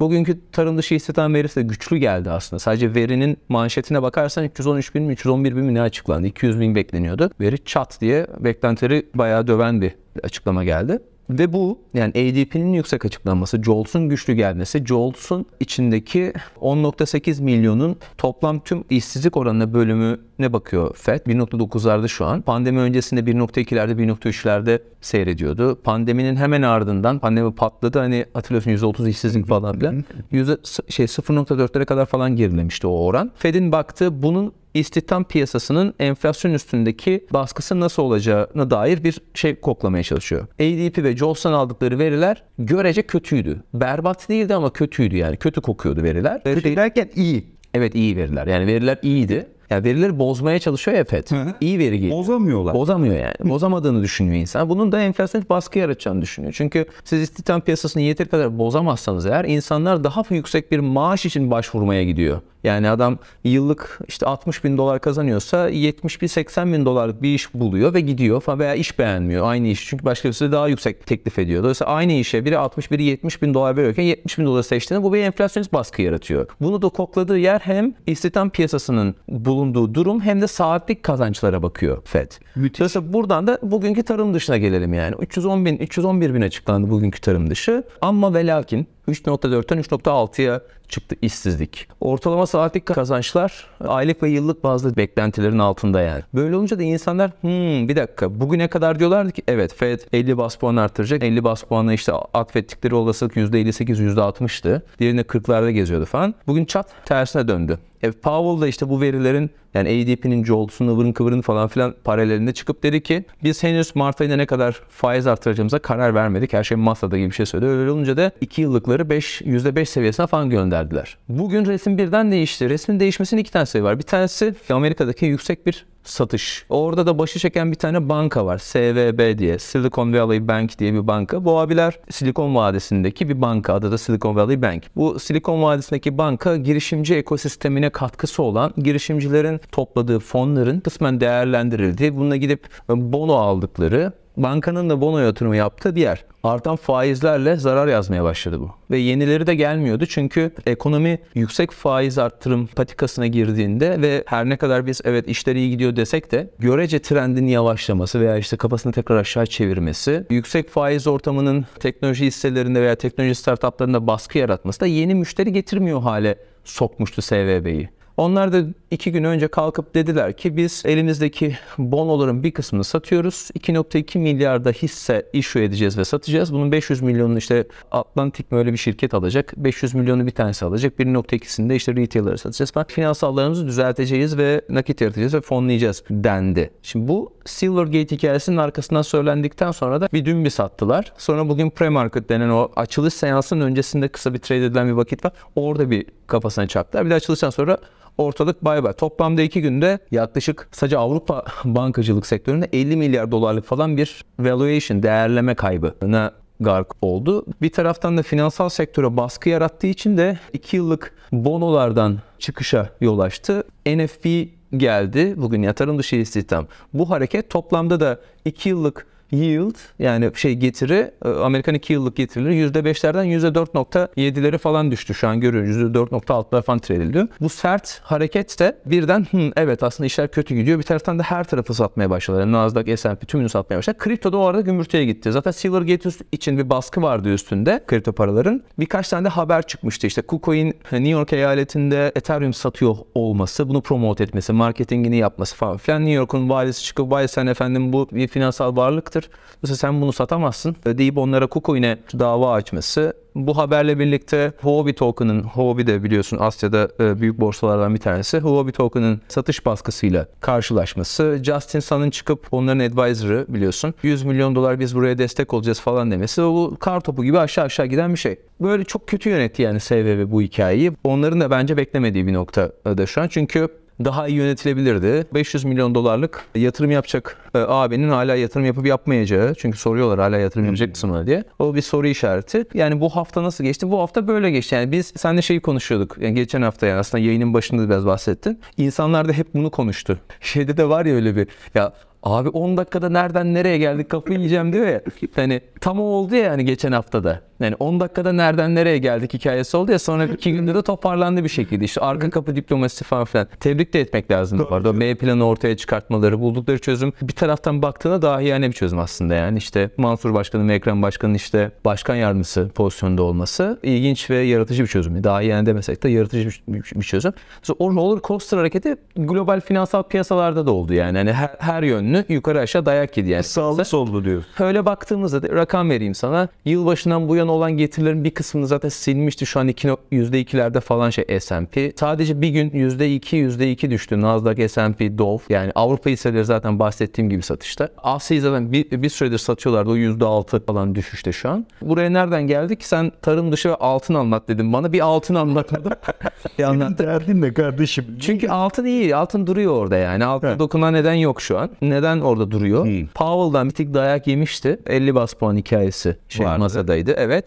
Bugünkü 0.00 0.40
tarım 0.52 0.78
dışı 0.78 0.94
istihdam 0.94 1.34
verisi 1.34 1.56
de 1.56 1.62
güçlü 1.62 1.96
geldi 1.96 2.30
aslında. 2.30 2.60
Sadece 2.60 2.94
verinin 2.94 3.36
manşetine 3.48 4.02
bakarsan 4.02 4.44
313 4.44 4.94
bin 4.94 5.02
mi 5.02 5.12
311 5.12 5.56
bin 5.56 5.64
mi 5.64 5.74
ne 5.74 5.80
açıklandı? 5.80 6.26
200 6.26 6.60
bin 6.60 6.74
bekleniyordu. 6.74 7.30
Veri 7.40 7.64
çat 7.64 8.00
diye 8.00 8.26
beklentileri 8.40 9.06
bayağı 9.14 9.46
döven 9.46 9.82
bir 9.82 9.92
açıklama 10.22 10.64
geldi. 10.64 10.98
Ve 11.38 11.52
bu 11.52 11.78
yani 11.94 12.10
ADP'nin 12.10 12.72
yüksek 12.72 13.04
açıklanması, 13.04 13.62
JOLTS'un 13.62 14.08
güçlü 14.08 14.32
gelmesi, 14.32 14.86
JOLTS'un 14.86 15.46
içindeki 15.60 16.32
10.8 16.60 17.42
milyonun 17.42 17.96
toplam 18.18 18.60
tüm 18.60 18.84
işsizlik 18.90 19.36
oranına 19.36 19.74
bölümüne 19.74 20.52
bakıyor 20.52 20.96
FED. 20.96 21.20
1.9'larda 21.26 22.08
şu 22.08 22.24
an. 22.24 22.42
Pandemi 22.42 22.78
öncesinde 22.78 23.20
1.2'lerde 23.20 23.92
1.3'lerde 23.92 24.80
seyrediyordu. 25.00 25.80
Pandeminin 25.84 26.36
hemen 26.36 26.62
ardından 26.62 27.18
pandemi 27.18 27.54
patladı. 27.54 27.98
Hani 27.98 28.24
hatırlıyorsun 28.32 28.70
%30 28.70 29.08
işsizlik 29.08 29.46
falan 29.46 29.78
filan. 29.78 30.04
Yüzde 30.30 30.56
şey 30.88 31.06
0.4'lere 31.06 31.84
kadar 31.84 32.06
falan 32.06 32.36
gerilemişti 32.36 32.86
o 32.86 33.04
oran. 33.04 33.30
Fed'in 33.36 33.72
baktığı 33.72 34.22
bunun 34.22 34.52
istihdam 34.74 35.24
piyasasının 35.24 35.94
enflasyon 35.98 36.52
üstündeki 36.52 37.26
baskısı 37.32 37.80
nasıl 37.80 38.02
olacağına 38.02 38.70
dair 38.70 39.04
bir 39.04 39.20
şey 39.34 39.54
koklamaya 39.54 40.02
çalışıyor. 40.02 40.42
ADP 40.42 40.98
ve 40.98 41.16
JOLTS'tan 41.16 41.52
aldıkları 41.52 41.98
veriler 41.98 42.42
görece 42.58 43.02
kötüydü. 43.02 43.62
Berbat 43.74 44.28
değildi 44.28 44.54
ama 44.54 44.72
kötüydü 44.72 45.16
yani. 45.16 45.36
Kötü 45.36 45.60
kokuyordu 45.60 46.02
veriler. 46.02 46.42
Kötü 46.44 46.76
derken 46.76 47.10
iyi. 47.16 47.46
Evet 47.74 47.94
iyi 47.94 48.16
veriler. 48.16 48.46
Yani 48.46 48.66
veriler 48.66 48.98
iyiydi. 49.02 49.48
Yani 49.70 49.84
verileri 49.84 50.18
bozmaya 50.18 50.58
çalışıyor 50.58 50.96
ya 50.96 51.04
FED. 51.04 51.30
Hı. 51.30 51.54
İyi 51.60 51.78
veri 51.78 52.00
geliyor. 52.00 52.18
Bozamıyorlar. 52.18 52.74
Bozamıyor 52.74 53.14
yani. 53.18 53.50
Bozamadığını 53.50 54.02
düşünüyor 54.02 54.36
insan. 54.36 54.68
Bunun 54.68 54.92
da 54.92 55.00
enflasyon 55.00 55.44
baskı 55.50 55.78
yaratacağını 55.78 56.22
düşünüyor. 56.22 56.52
Çünkü 56.56 56.84
siz 57.04 57.20
istihdam 57.20 57.60
piyasasını 57.60 58.02
yeteri 58.02 58.28
kadar 58.28 58.58
bozamazsanız 58.58 59.26
eğer 59.26 59.44
insanlar 59.44 60.04
daha 60.04 60.22
yüksek 60.30 60.72
bir 60.72 60.78
maaş 60.78 61.26
için 61.26 61.50
başvurmaya 61.50 62.04
gidiyor. 62.04 62.40
Yani 62.64 62.90
adam 62.90 63.18
yıllık 63.44 63.98
işte 64.08 64.26
60 64.26 64.64
bin 64.64 64.78
dolar 64.78 65.00
kazanıyorsa 65.00 65.68
70 65.68 66.22
bin 66.22 66.26
80 66.26 66.72
bin 66.72 66.84
dolarlık 66.84 67.22
bir 67.22 67.34
iş 67.34 67.54
buluyor 67.54 67.94
ve 67.94 68.00
gidiyor 68.00 68.40
falan 68.40 68.58
veya 68.58 68.74
iş 68.74 68.98
beğenmiyor 68.98 69.48
aynı 69.48 69.68
iş 69.68 69.86
çünkü 69.86 70.04
başkası 70.04 70.52
daha 70.52 70.68
yüksek 70.68 71.06
teklif 71.06 71.38
ediyor. 71.38 71.62
Dolayısıyla 71.62 71.92
aynı 71.92 72.12
işe 72.12 72.44
biri 72.44 72.58
60 72.58 72.90
biri 72.90 73.02
70 73.02 73.42
bin 73.42 73.54
dolar 73.54 73.76
veriyorken 73.76 74.02
70 74.02 74.38
bin 74.38 74.44
dolar 74.44 74.62
seçtiğinde 74.62 75.04
bu 75.04 75.12
bir 75.12 75.18
enflasyonist 75.18 75.72
baskı 75.72 76.02
yaratıyor. 76.02 76.46
Bunu 76.60 76.82
da 76.82 76.88
kokladığı 76.88 77.38
yer 77.38 77.60
hem 77.60 77.94
istihdam 78.06 78.50
piyasasının 78.50 79.14
bulunduğu 79.28 79.59
durum 79.74 80.20
hem 80.20 80.40
de 80.40 80.46
saatlik 80.46 81.02
kazançlara 81.02 81.62
bakıyor 81.62 82.02
FED. 82.04 82.30
Müthiş. 82.56 82.80
Dolayısıyla 82.80 83.12
buradan 83.12 83.46
da 83.46 83.58
bugünkü 83.62 84.02
tarım 84.02 84.34
dışına 84.34 84.56
gelelim 84.56 84.94
yani. 84.94 85.14
310 85.20 85.64
bin, 85.64 85.76
311 85.76 86.34
bin 86.34 86.40
açıklandı 86.40 86.90
bugünkü 86.90 87.20
tarım 87.20 87.50
dışı. 87.50 87.84
Ama 88.00 88.34
ve 88.34 88.46
lakin 88.46 88.86
3.4'ten 89.10 89.78
3.6'ya 89.78 90.60
çıktı 90.88 91.16
işsizlik. 91.22 91.88
Ortalama 92.00 92.46
saatlik 92.46 92.86
kazançlar 92.86 93.66
aylık 93.80 94.22
ve 94.22 94.28
yıllık 94.28 94.64
bazı 94.64 94.96
beklentilerin 94.96 95.58
altında 95.58 96.00
yani. 96.00 96.22
Böyle 96.34 96.56
olunca 96.56 96.78
da 96.78 96.82
insanlar 96.82 97.30
hmm, 97.40 97.88
bir 97.88 97.96
dakika 97.96 98.40
bugüne 98.40 98.68
kadar 98.68 98.98
diyorlardı 98.98 99.32
ki 99.32 99.42
evet 99.48 99.74
Fed 99.74 100.00
50 100.12 100.38
bas 100.38 100.56
puan 100.56 100.76
artıracak. 100.76 101.22
50 101.22 101.44
bas 101.44 101.62
puanla 101.62 101.92
işte 101.92 102.12
atfettikleri 102.12 102.94
olasılık 102.94 103.36
%58 103.36 104.14
%60'tı. 104.14 104.82
Diğerinde 104.98 105.22
40'larda 105.22 105.70
geziyordu 105.70 106.04
falan. 106.04 106.34
Bugün 106.46 106.64
çat 106.64 106.86
tersine 107.04 107.48
döndü. 107.48 107.78
E, 108.02 108.10
Powell 108.10 108.60
da 108.60 108.68
işte 108.68 108.88
bu 108.88 109.00
verilerin 109.00 109.50
yani 109.74 109.88
ADP'nin 109.88 110.44
JOLTS'un 110.44 110.88
ıvırın 110.88 111.12
kıvırın 111.12 111.40
falan 111.40 111.68
filan 111.68 111.94
paralelinde 112.04 112.52
çıkıp 112.52 112.82
dedi 112.82 113.02
ki 113.02 113.24
biz 113.44 113.62
henüz 113.62 113.96
Mart 113.96 114.20
ayında 114.20 114.36
ne 114.36 114.46
kadar 114.46 114.80
faiz 114.88 115.26
artıracağımıza 115.26 115.78
karar 115.78 116.14
vermedik. 116.14 116.52
Her 116.52 116.64
şey 116.64 116.76
masada 116.76 117.18
gibi 117.18 117.30
bir 117.30 117.34
şey 117.34 117.46
söyledi. 117.46 117.70
Öyle 117.70 117.90
olunca 117.90 118.16
da 118.16 118.30
2 118.40 118.62
yıllıkları 118.62 119.10
5, 119.10 119.42
%5 119.42 119.84
seviyesine 119.84 120.26
falan 120.26 120.50
gönderdiler. 120.50 121.18
Bugün 121.28 121.66
resim 121.66 121.98
birden 121.98 122.32
değişti. 122.32 122.70
Resmin 122.70 123.00
değişmesinin 123.00 123.40
iki 123.40 123.52
tane 123.52 123.66
sebebi 123.66 123.84
var. 123.84 123.98
Bir 123.98 124.02
tanesi 124.02 124.54
Amerika'daki 124.70 125.26
yüksek 125.26 125.66
bir 125.66 125.86
satış. 126.04 126.66
Orada 126.68 127.06
da 127.06 127.18
başı 127.18 127.38
çeken 127.38 127.70
bir 127.70 127.76
tane 127.76 128.08
banka 128.08 128.46
var. 128.46 128.58
SVB 128.58 129.38
diye. 129.38 129.58
Silicon 129.58 130.12
Valley 130.12 130.48
Bank 130.48 130.78
diye 130.78 130.94
bir 130.94 131.06
banka. 131.06 131.44
Bu 131.44 131.58
abiler 131.58 131.98
Silikon 132.10 132.54
Vadisi'ndeki 132.54 133.28
bir 133.28 133.40
banka. 133.40 133.74
Adı 133.74 133.92
da 133.92 133.98
Silicon 133.98 134.36
Valley 134.36 134.62
Bank. 134.62 134.82
Bu 134.96 135.18
Silikon 135.18 135.62
Vadisi'ndeki 135.62 136.18
banka 136.18 136.56
girişimci 136.56 137.14
ekosistemine 137.14 137.90
katkısı 137.90 138.42
olan 138.42 138.72
girişimcilerin 138.76 139.60
topladığı 139.72 140.18
fonların 140.18 140.80
kısmen 140.80 141.20
değerlendirildiği, 141.20 142.16
bununla 142.16 142.36
gidip 142.36 142.68
bono 142.88 143.34
aldıkları 143.34 144.12
bankanın 144.42 144.90
da 144.90 145.00
bono 145.00 145.18
yatırımı 145.18 145.56
yaptığı 145.56 145.96
bir 145.96 146.00
yer. 146.00 146.24
Artan 146.42 146.76
faizlerle 146.76 147.56
zarar 147.56 147.88
yazmaya 147.88 148.24
başladı 148.24 148.60
bu. 148.60 148.70
Ve 148.90 148.98
yenileri 148.98 149.46
de 149.46 149.54
gelmiyordu 149.54 150.06
çünkü 150.06 150.50
ekonomi 150.66 151.18
yüksek 151.34 151.70
faiz 151.70 152.18
arttırım 152.18 152.66
patikasına 152.66 153.26
girdiğinde 153.26 154.02
ve 154.02 154.24
her 154.26 154.48
ne 154.48 154.56
kadar 154.56 154.86
biz 154.86 155.00
evet 155.04 155.28
işler 155.28 155.56
iyi 155.56 155.70
gidiyor 155.70 155.96
desek 155.96 156.32
de 156.32 156.50
görece 156.58 156.98
trendin 156.98 157.46
yavaşlaması 157.46 158.20
veya 158.20 158.36
işte 158.36 158.56
kafasını 158.56 158.92
tekrar 158.92 159.16
aşağı 159.16 159.46
çevirmesi, 159.46 160.26
yüksek 160.30 160.70
faiz 160.70 161.06
ortamının 161.06 161.66
teknoloji 161.80 162.26
hisselerinde 162.26 162.82
veya 162.82 162.94
teknoloji 162.94 163.34
startuplarında 163.34 164.06
baskı 164.06 164.38
yaratması 164.38 164.80
da 164.80 164.86
yeni 164.86 165.14
müşteri 165.14 165.52
getirmiyor 165.52 166.02
hale 166.02 166.36
sokmuştu 166.64 167.22
SVB'yi. 167.22 167.88
Onlar 168.16 168.52
da 168.52 168.64
iki 168.90 169.12
gün 169.12 169.24
önce 169.24 169.48
kalkıp 169.48 169.94
dediler 169.94 170.36
ki 170.36 170.56
biz 170.56 170.82
elimizdeki 170.86 171.56
bonoların 171.78 172.42
bir 172.42 172.50
kısmını 172.50 172.84
satıyoruz. 172.84 173.50
2.2 173.58 174.18
milyarda 174.18 174.70
hisse 174.70 175.26
issue 175.32 175.64
edeceğiz 175.64 175.98
ve 175.98 176.04
satacağız. 176.04 176.52
Bunun 176.52 176.72
500 176.72 177.00
milyonunu 177.00 177.38
işte 177.38 177.64
Atlantik 177.90 178.52
mi 178.52 178.58
öyle 178.58 178.72
bir 178.72 178.78
şirket 178.78 179.14
alacak. 179.14 179.54
500 179.56 179.94
milyonu 179.94 180.26
bir 180.26 180.30
tanesi 180.30 180.64
alacak. 180.64 180.98
1.2'sini 180.98 181.68
de 181.68 181.76
işte 181.76 181.96
retailer'a 181.96 182.38
satacağız 182.38 182.72
falan. 182.72 182.86
Finansallarımızı 182.88 183.66
düzelteceğiz 183.66 184.38
ve 184.38 184.60
nakit 184.68 185.00
yaratacağız 185.00 185.34
ve 185.34 185.40
fonlayacağız 185.40 186.04
dendi. 186.10 186.70
Şimdi 186.82 187.08
bu 187.08 187.32
Silvergate 187.44 188.16
hikayesinin 188.16 188.56
arkasından 188.56 189.02
söylendikten 189.02 189.70
sonra 189.70 190.00
da 190.00 190.08
bir 190.12 190.24
dün 190.24 190.44
bir 190.44 190.50
sattılar. 190.50 191.12
Sonra 191.18 191.48
bugün 191.48 191.70
pre-market 191.70 192.28
denen 192.28 192.48
o 192.48 192.70
açılış 192.76 193.14
seansının 193.14 193.60
öncesinde 193.60 194.08
kısa 194.08 194.34
bir 194.34 194.38
trade 194.38 194.66
edilen 194.66 194.88
bir 194.88 194.92
vakit 194.92 195.24
var. 195.24 195.32
Orada 195.56 195.90
bir 195.90 196.06
kafasına 196.26 196.66
çaktılar. 196.66 197.04
Bir 197.04 197.10
de 197.10 197.14
açılıştan 197.14 197.50
sonra 197.50 197.78
ortalık 198.20 198.64
bay 198.64 198.84
bay. 198.84 198.92
Toplamda 198.92 199.42
iki 199.42 199.62
günde 199.62 199.98
yaklaşık 200.10 200.68
sadece 200.72 200.98
Avrupa 200.98 201.44
bankacılık 201.64 202.26
sektöründe 202.26 202.68
50 202.72 202.96
milyar 202.96 203.32
dolarlık 203.32 203.64
falan 203.64 203.96
bir 203.96 204.24
valuation, 204.38 205.02
değerleme 205.02 205.54
kaybına 205.54 206.32
gark 206.60 206.86
oldu. 207.02 207.46
Bir 207.62 207.72
taraftan 207.72 208.18
da 208.18 208.22
finansal 208.22 208.68
sektöre 208.68 209.16
baskı 209.16 209.48
yarattığı 209.48 209.86
için 209.86 210.16
de 210.16 210.38
2 210.52 210.76
yıllık 210.76 211.14
bonolardan 211.32 212.18
çıkışa 212.38 212.88
yol 213.00 213.18
açtı. 213.18 213.64
NFP 213.86 214.48
geldi. 214.76 215.34
Bugün 215.36 215.62
yatırım 215.62 215.98
dışı 215.98 216.16
istihdam. 216.16 216.66
Bu 216.94 217.10
hareket 217.10 217.50
toplamda 217.50 218.00
da 218.00 218.20
2 218.44 218.68
yıllık 218.68 219.06
yield 219.30 219.74
yani 219.98 220.30
şey 220.34 220.54
getiri 220.54 221.10
e, 221.24 221.28
Amerikan 221.28 221.74
2 221.74 221.92
yıllık 221.92 222.16
getirileri 222.16 222.54
%5'lerden 222.54 223.24
%4.7'leri 223.24 224.58
falan 224.58 224.90
düştü 224.90 225.14
şu 225.14 225.28
an 225.28 225.40
görüyoruz. 225.40 225.76
%4.6'lar 225.76 226.62
falan 226.62 226.78
trade 226.78 227.02
ediliyor. 227.04 227.28
Bu 227.40 227.48
sert 227.48 228.00
hareket 228.02 228.58
de 228.58 228.78
birden 228.86 229.26
"Hı, 229.30 229.52
evet 229.56 229.82
aslında 229.82 230.06
işler 230.06 230.30
kötü 230.30 230.54
gidiyor. 230.54 230.78
Bir 230.78 230.82
taraftan 230.84 231.18
da 231.18 231.22
her 231.22 231.44
tarafı 231.44 231.74
satmaya 231.74 232.10
başladılar. 232.10 232.40
Yani 232.40 232.52
Nasdaq, 232.52 232.96
S&P 232.96 233.26
tümünü 233.26 233.48
satmaya 233.48 233.76
başladı. 233.76 233.98
Kripto 233.98 234.32
da 234.32 234.36
o 234.36 234.44
arada 234.44 234.60
gümürtüye 234.60 235.04
gitti. 235.04 235.32
Zaten 235.32 235.50
Silvergate 235.50 236.10
için 236.32 236.58
bir 236.58 236.70
baskı 236.70 237.02
vardı 237.02 237.34
üstünde 237.34 237.84
kripto 237.86 238.12
paraların. 238.12 238.62
Birkaç 238.78 239.08
tane 239.08 239.24
de 239.24 239.28
haber 239.28 239.62
çıkmıştı. 239.62 240.06
İşte 240.06 240.22
KuCoin 240.22 240.66
New 240.92 241.08
York 241.08 241.32
eyaletinde 241.32 242.12
Ethereum 242.16 242.52
satıyor 242.52 242.96
olması, 243.14 243.68
bunu 243.68 243.80
promote 243.80 244.24
etmesi, 244.24 244.52
marketingini 244.52 245.16
yapması 245.16 245.56
falan 245.56 245.76
filan. 245.76 246.00
New 246.00 246.14
York'un 246.14 246.48
valisi 246.48 246.84
çıkıp 246.84 247.10
vay 247.10 247.28
sen 247.28 247.46
efendim 247.46 247.92
bu 247.92 248.08
bir 248.12 248.28
finansal 248.28 248.76
varlıktır. 248.76 249.19
Mesela 249.62 249.76
sen 249.76 250.00
bunu 250.00 250.12
satamazsın 250.12 250.76
deyip 250.86 251.18
onlara 251.18 251.46
KuCoin'e 251.46 251.98
dava 252.18 252.52
açması. 252.52 253.14
Bu 253.34 253.56
haberle 253.56 253.98
birlikte 253.98 254.52
Huobi 254.62 254.94
token'ın, 254.94 255.42
Huobi 255.42 255.86
de 255.86 256.02
biliyorsun 256.02 256.38
Asya'da 256.40 256.88
e, 257.00 257.20
büyük 257.20 257.40
borsalardan 257.40 257.94
bir 257.94 258.00
tanesi. 258.00 258.38
Huobi 258.38 258.72
token'ın 258.72 259.20
satış 259.28 259.66
baskısıyla 259.66 260.26
karşılaşması. 260.40 261.40
Justin 261.42 261.80
Sun'ın 261.80 262.10
çıkıp 262.10 262.46
onların 262.52 262.78
advisor'ı 262.78 263.46
biliyorsun. 263.48 263.94
100 264.02 264.22
milyon 264.22 264.54
dolar 264.54 264.80
biz 264.80 264.94
buraya 264.96 265.18
destek 265.18 265.54
olacağız 265.54 265.80
falan 265.80 266.10
demesi. 266.10 266.42
Bu 266.42 266.76
kar 266.80 267.00
topu 267.00 267.24
gibi 267.24 267.38
aşağı 267.38 267.64
aşağı 267.64 267.86
giden 267.86 268.12
bir 268.12 268.18
şey. 268.18 268.36
Böyle 268.60 268.84
çok 268.84 269.06
kötü 269.06 269.30
yönetti 269.30 269.62
yani 269.62 269.80
SVB 269.80 270.30
bu 270.30 270.42
hikayeyi. 270.42 270.92
Onların 271.04 271.40
da 271.40 271.50
bence 271.50 271.76
beklemediği 271.76 272.26
bir 272.26 272.32
noktada 272.32 273.06
şu 273.06 273.20
an. 273.20 273.28
Çünkü 273.28 273.68
daha 274.04 274.28
iyi 274.28 274.36
yönetilebilirdi. 274.36 275.26
500 275.34 275.64
milyon 275.64 275.94
dolarlık 275.94 276.44
yatırım 276.54 276.90
yapacak 276.90 277.36
e, 277.54 277.58
abinin 277.58 278.08
hala 278.08 278.34
yatırım 278.34 278.66
yapıp 278.66 278.86
yapmayacağı. 278.86 279.54
Çünkü 279.54 279.78
soruyorlar 279.78 280.18
hala 280.18 280.38
yatırım 280.38 280.66
yapacak 280.66 280.88
mısın 280.88 281.26
diye. 281.26 281.44
O 281.58 281.74
bir 281.74 281.82
soru 281.82 282.06
işareti. 282.06 282.64
Yani 282.74 283.00
bu 283.00 283.08
hafta 283.08 283.42
nasıl 283.42 283.64
geçti? 283.64 283.90
Bu 283.90 283.98
hafta 284.00 284.28
böyle 284.28 284.50
geçti. 284.50 284.74
Yani 284.74 284.92
biz 284.92 285.12
seninle 285.16 285.42
şeyi 285.42 285.60
konuşuyorduk. 285.60 286.16
Yani 286.20 286.34
geçen 286.34 286.62
hafta 286.62 286.86
yani 286.86 286.98
aslında 286.98 287.24
yayının 287.24 287.54
başında 287.54 287.88
biraz 287.88 288.06
bahsettin. 288.06 288.60
İnsanlar 288.76 289.28
da 289.28 289.32
hep 289.32 289.54
bunu 289.54 289.70
konuştu. 289.70 290.18
Şeyde 290.40 290.76
de 290.76 290.88
var 290.88 291.06
ya 291.06 291.14
öyle 291.14 291.36
bir 291.36 291.48
ya 291.74 291.92
Abi 292.22 292.48
10 292.48 292.76
dakikada 292.76 293.08
nereden 293.08 293.54
nereye 293.54 293.78
geldik 293.78 294.10
kafayı 294.10 294.38
yiyeceğim 294.38 294.72
diyor 294.72 294.86
ya. 294.86 295.02
Hani 295.36 295.60
tam 295.80 296.00
o 296.00 296.02
oldu 296.02 296.34
ya 296.34 296.42
yani 296.42 296.64
geçen 296.64 296.92
haftada. 296.92 297.40
Yani 297.60 297.74
10 297.78 298.00
dakikada 298.00 298.32
nereden 298.32 298.74
nereye 298.74 298.98
geldik 298.98 299.34
hikayesi 299.34 299.76
oldu 299.76 299.92
ya 299.92 299.98
sonra 299.98 300.24
iki 300.24 300.52
günde 300.52 300.74
de 300.74 300.82
toparlandı 300.82 301.44
bir 301.44 301.48
şekilde. 301.48 301.84
İşte 301.84 302.00
arka 302.00 302.30
kapı 302.30 302.56
diplomasisi 302.56 303.04
falan 303.04 303.24
filan. 303.24 303.46
Tebrik 303.60 303.92
de 303.92 304.00
etmek 304.00 304.30
lazım 304.30 304.66
bu 304.70 304.74
arada. 304.74 304.90
O 304.90 305.00
B 305.00 305.14
planı 305.14 305.46
ortaya 305.46 305.76
çıkartmaları, 305.76 306.40
buldukları 306.40 306.78
çözüm 306.78 307.12
bir 307.22 307.32
taraftan 307.32 307.82
baktığına 307.82 308.22
daha 308.22 308.40
yani 308.40 308.68
bir 308.68 308.72
çözüm 308.72 308.98
aslında 308.98 309.34
yani. 309.34 309.58
işte 309.58 309.90
Mansur 309.96 310.34
Başkan'ın 310.34 310.68
ve 310.68 310.74
Ekrem 310.74 311.02
Başkan'ın 311.02 311.34
işte 311.34 311.70
başkan 311.84 312.14
yardımcısı 312.14 312.70
pozisyonda 312.74 313.22
olması 313.22 313.78
ilginç 313.82 314.30
ve 314.30 314.38
yaratıcı 314.38 314.82
bir 314.82 314.88
çözüm. 314.88 315.24
Daha 315.24 315.42
iyi 315.42 315.50
yani 315.50 315.66
demesek 315.66 316.02
de 316.02 316.08
yaratıcı 316.08 316.50
bir, 316.68 317.02
çözüm. 317.02 317.32
Mesela 317.60 317.76
o 317.78 317.90
roller 317.94 318.22
coaster 318.22 318.58
hareketi 318.58 318.96
global 319.16 319.60
finansal 319.60 320.02
piyasalarda 320.02 320.66
da 320.66 320.72
oldu 320.72 320.94
yani. 320.94 321.18
Hani 321.18 321.32
her, 321.32 321.50
her 321.58 321.82
yönlü 322.10 322.24
yukarı 322.28 322.60
aşağı 322.60 322.86
dayak 322.86 323.16
yedi 323.16 323.30
yani. 323.30 323.42
Sağlı 323.42 323.84
sollu 323.84 324.24
diyor. 324.24 324.44
Öyle 324.60 324.86
baktığımızda 324.86 325.42
da 325.42 325.48
rakam 325.48 325.90
vereyim 325.90 326.14
sana. 326.14 326.48
Yılbaşından 326.64 327.28
bu 327.28 327.36
yana 327.36 327.52
olan 327.52 327.72
getirilerin 327.72 328.24
bir 328.24 328.30
kısmını 328.30 328.66
zaten 328.66 328.88
silmişti. 328.88 329.46
Şu 329.46 329.60
an 329.60 329.68
iki 329.68 329.88
no- 329.88 329.96
%2'lerde 330.12 330.80
falan 330.80 331.10
şey 331.10 331.40
S&P. 331.40 331.92
Sadece 331.96 332.40
bir 332.40 332.48
gün 332.48 332.70
%2, 332.70 333.36
%2 333.36 333.90
düştü. 333.90 334.20
Nasdaq, 334.20 334.68
S&P, 334.68 335.18
Dow. 335.18 335.54
Yani 335.54 335.72
Avrupa 335.74 336.10
hisseleri 336.10 336.44
zaten 336.44 336.78
bahsettiğim 336.78 337.30
gibi 337.30 337.42
satışta. 337.42 337.88
Asya'yı 337.98 338.42
zaten 338.42 338.72
bir, 338.72 339.02
bir 339.02 339.08
süredir 339.08 339.38
satıyorlardı. 339.38 339.90
O 339.90 339.96
%6 339.96 340.66
falan 340.66 340.94
düşüşte 340.94 341.32
şu 341.32 341.50
an. 341.50 341.66
Buraya 341.82 342.10
nereden 342.10 342.46
geldik? 342.46 342.84
Sen 342.84 343.12
tarım 343.22 343.52
dışı 343.52 343.68
ve 343.68 343.74
altın 343.74 344.14
anlat 344.14 344.48
dedin 344.48 344.72
bana. 344.72 344.92
Bir 344.92 345.00
altın 345.00 345.34
anlatmadın. 345.34 345.92
bir 346.58 346.64
anlat. 346.64 346.98
Derdin 346.98 347.42
ne 347.42 347.54
kardeşim? 347.54 348.04
Çünkü 348.20 348.48
altın 348.48 348.84
iyi. 348.84 349.16
Altın 349.16 349.46
duruyor 349.46 349.74
orada 349.74 349.96
yani. 349.96 350.24
Altın 350.24 350.58
dokunan 350.58 350.94
neden 350.94 351.14
yok 351.14 351.42
şu 351.42 351.58
an. 351.58 351.70
Neden 352.00 352.20
orada 352.20 352.50
duruyor? 352.50 352.86
Powell'dan 353.14 353.68
bir 353.68 353.74
tık 353.74 353.94
dayak 353.94 354.26
yemişti. 354.26 354.78
50 354.86 355.14
bas 355.14 355.32
puan 355.32 355.56
hikayesi 355.56 356.16
şey 356.28 356.46
Vardı. 356.46 356.58
masadaydı. 356.58 357.14
Evet. 357.16 357.44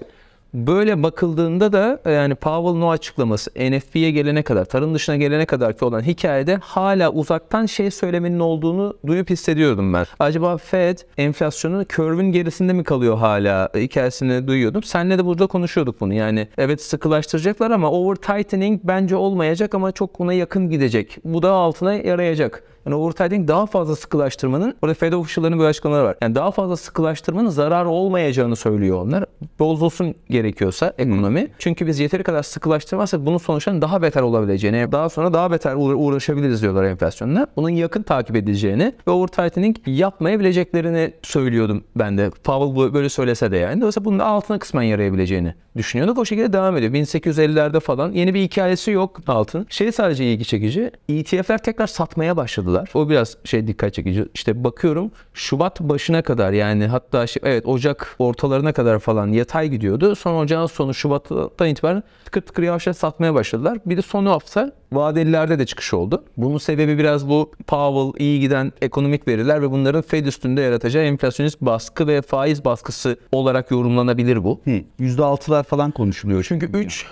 Böyle 0.54 1.04
bakıldığında 1.04 1.74
da 1.74 2.02
yani 2.12 2.36
Powell'ın 2.36 2.82
o 2.82 2.90
açıklaması 2.90 3.52
NFP'ye 3.52 4.12
gelene 4.12 4.42
kadar, 4.44 4.66
tarım 4.66 4.96
dışına 4.96 5.16
gelene 5.16 5.46
kadar 5.46 5.78
ki 5.78 5.86
olan 5.86 6.02
hikayede 6.02 6.56
hala 6.56 7.12
uzaktan 7.12 7.66
şey 7.66 7.92
söylemenin 7.92 8.40
olduğunu 8.40 8.98
duyup 9.08 9.30
hissediyordum 9.30 9.94
ben. 9.94 10.06
Acaba 10.20 10.58
Fed 10.58 10.98
enflasyonu 11.18 11.86
curve'ün 11.96 12.32
gerisinde 12.32 12.74
mi 12.74 12.84
kalıyor 12.84 13.18
hala 13.18 13.70
hikayesini 13.76 14.48
duyuyordum. 14.48 14.84
Senle 14.84 15.18
de 15.18 15.26
burada 15.26 15.48
konuşuyorduk 15.48 16.02
bunu. 16.02 16.14
Yani 16.14 16.48
evet 16.58 16.82
sıkılaştıracaklar 16.82 17.72
ama 17.72 17.92
over 17.92 18.16
tightening 18.16 18.82
bence 18.84 19.16
olmayacak 19.16 19.76
ama 19.76 19.92
çok 19.92 20.20
buna 20.20 20.34
yakın 20.34 20.70
gidecek. 20.70 21.18
Bu 21.24 21.42
da 21.42 21.52
altına 21.52 21.94
yarayacak. 21.94 22.64
Yani 22.86 22.96
over 22.96 23.12
tightening 23.12 23.48
daha 23.48 23.66
fazla 23.66 23.96
sıkılaştırmanın, 23.96 24.76
orada 24.82 24.94
Fed 24.94 25.14
official'ların 25.14 25.60
bir 25.60 25.64
açıklamaları 25.64 26.06
var. 26.06 26.16
Yani 26.22 26.36
daha 26.36 26.52
fazla 26.52 26.78
sıkılaştırmanın 26.78 27.50
zarar 27.50 27.86
olmayacağını 27.86 28.56
söylüyor 28.56 29.02
onlar. 29.06 29.26
Bozulsun 29.60 30.16
gerekiyorsa 30.30 30.94
ekonomi. 30.98 31.48
Çünkü 31.60 31.88
biz 31.88 32.00
yeteri 32.00 32.24
kadar 32.24 32.44
sıkılaştırmazsak 32.44 33.26
bunun 33.26 33.38
sonuçlarının 33.38 33.82
daha 33.82 34.02
beter 34.02 34.22
olabileceğini, 34.22 34.92
daha 34.92 35.10
sonra 35.10 35.34
daha 35.34 35.52
beter 35.52 35.76
uğra- 35.76 35.96
uğraşabiliriz 35.96 36.62
diyorlar 36.62 36.84
enflasyonla. 36.84 37.48
Bunun 37.56 37.70
yakın 37.70 38.04
takip 38.04 38.36
edileceğini 38.36 38.94
ve 39.08 39.12
over 39.12 39.28
tightening 39.28 39.76
yapmayabileceklerini 39.86 41.14
söylüyordum 41.22 41.84
ben 41.96 42.18
de. 42.18 42.30
Powell 42.44 42.94
böyle 42.94 43.10
söylese 43.10 43.52
de 43.52 43.58
yani. 43.58 43.82
Dolayısıyla 43.82 44.06
bunun 44.06 44.20
da 44.20 44.26
altına 44.26 44.60
kısmen 44.60 44.84
yarayabileceğini 44.84 45.54
düşünüyorduk. 45.78 46.18
O 46.18 46.26
şekilde 46.26 46.54
devam 46.54 46.78
ediyor. 46.78 46.94
1850'lerde 46.94 47.80
falan 47.80 48.12
yeni 48.12 48.34
bir 48.34 48.42
hikayesi 48.42 48.92
yok 48.92 49.20
altın. 49.28 49.68
Şey 49.70 49.92
sadece 49.92 50.26
ilgi 50.26 50.46
çekici. 50.46 50.92
ETF'ler 51.10 51.58
tekrar 51.58 51.88
satmaya 51.88 52.38
başladılar. 52.38 52.90
O 52.94 53.10
biraz 53.10 53.38
şey 53.44 53.68
dikkat 53.68 53.94
çekici. 53.94 54.26
İşte 54.34 54.64
bakıyorum 54.64 55.12
Şubat 55.34 55.80
başına 55.80 56.22
kadar 56.22 56.52
yani 56.52 56.88
hatta 56.88 57.28
şey, 57.28 57.42
evet 57.46 57.66
Ocak 57.66 58.16
ortalarına 58.20 58.74
kadar 58.74 59.00
falan 59.00 59.28
yatay 59.28 59.70
gidiyordu. 59.70 60.16
Sonra 60.16 60.38
Ocağın 60.38 60.66
sonu 60.66 60.94
Şubat'tan 60.94 61.68
itibaren 61.68 62.04
tıkır 62.26 62.42
tıkır 62.42 62.64
yavaş 62.64 62.88
yavaş 62.88 62.98
satmaya 62.98 63.34
başladılar. 63.34 63.78
Bir 63.86 63.98
de 63.98 64.02
sonu 64.02 64.30
hafta 64.30 64.72
vadelilerde 64.96 65.60
de 65.60 65.66
çıkış 65.66 65.94
oldu. 65.94 66.24
Bunun 66.38 66.58
sebebi 66.58 66.98
biraz 66.98 67.30
bu 67.30 67.52
Powell 67.68 68.24
iyi 68.26 68.40
giden 68.40 68.72
ekonomik 68.82 69.28
veriler 69.28 69.62
ve 69.62 69.72
bunların 69.72 70.02
Fed 70.02 70.26
üstünde 70.26 70.62
yaratacağı 70.62 71.04
enflasyonist 71.04 71.62
baskı 71.62 72.08
ve 72.08 72.22
faiz 72.22 72.66
baskısı 72.66 73.18
olarak 73.32 73.72
yorumlanabilir 73.72 74.44
bu. 74.44 74.62
%6'lar 75.00 75.64
falan 75.64 75.92
konuşuluyor. 75.92 76.46
Çünkü 76.48 76.66
3 76.66 77.06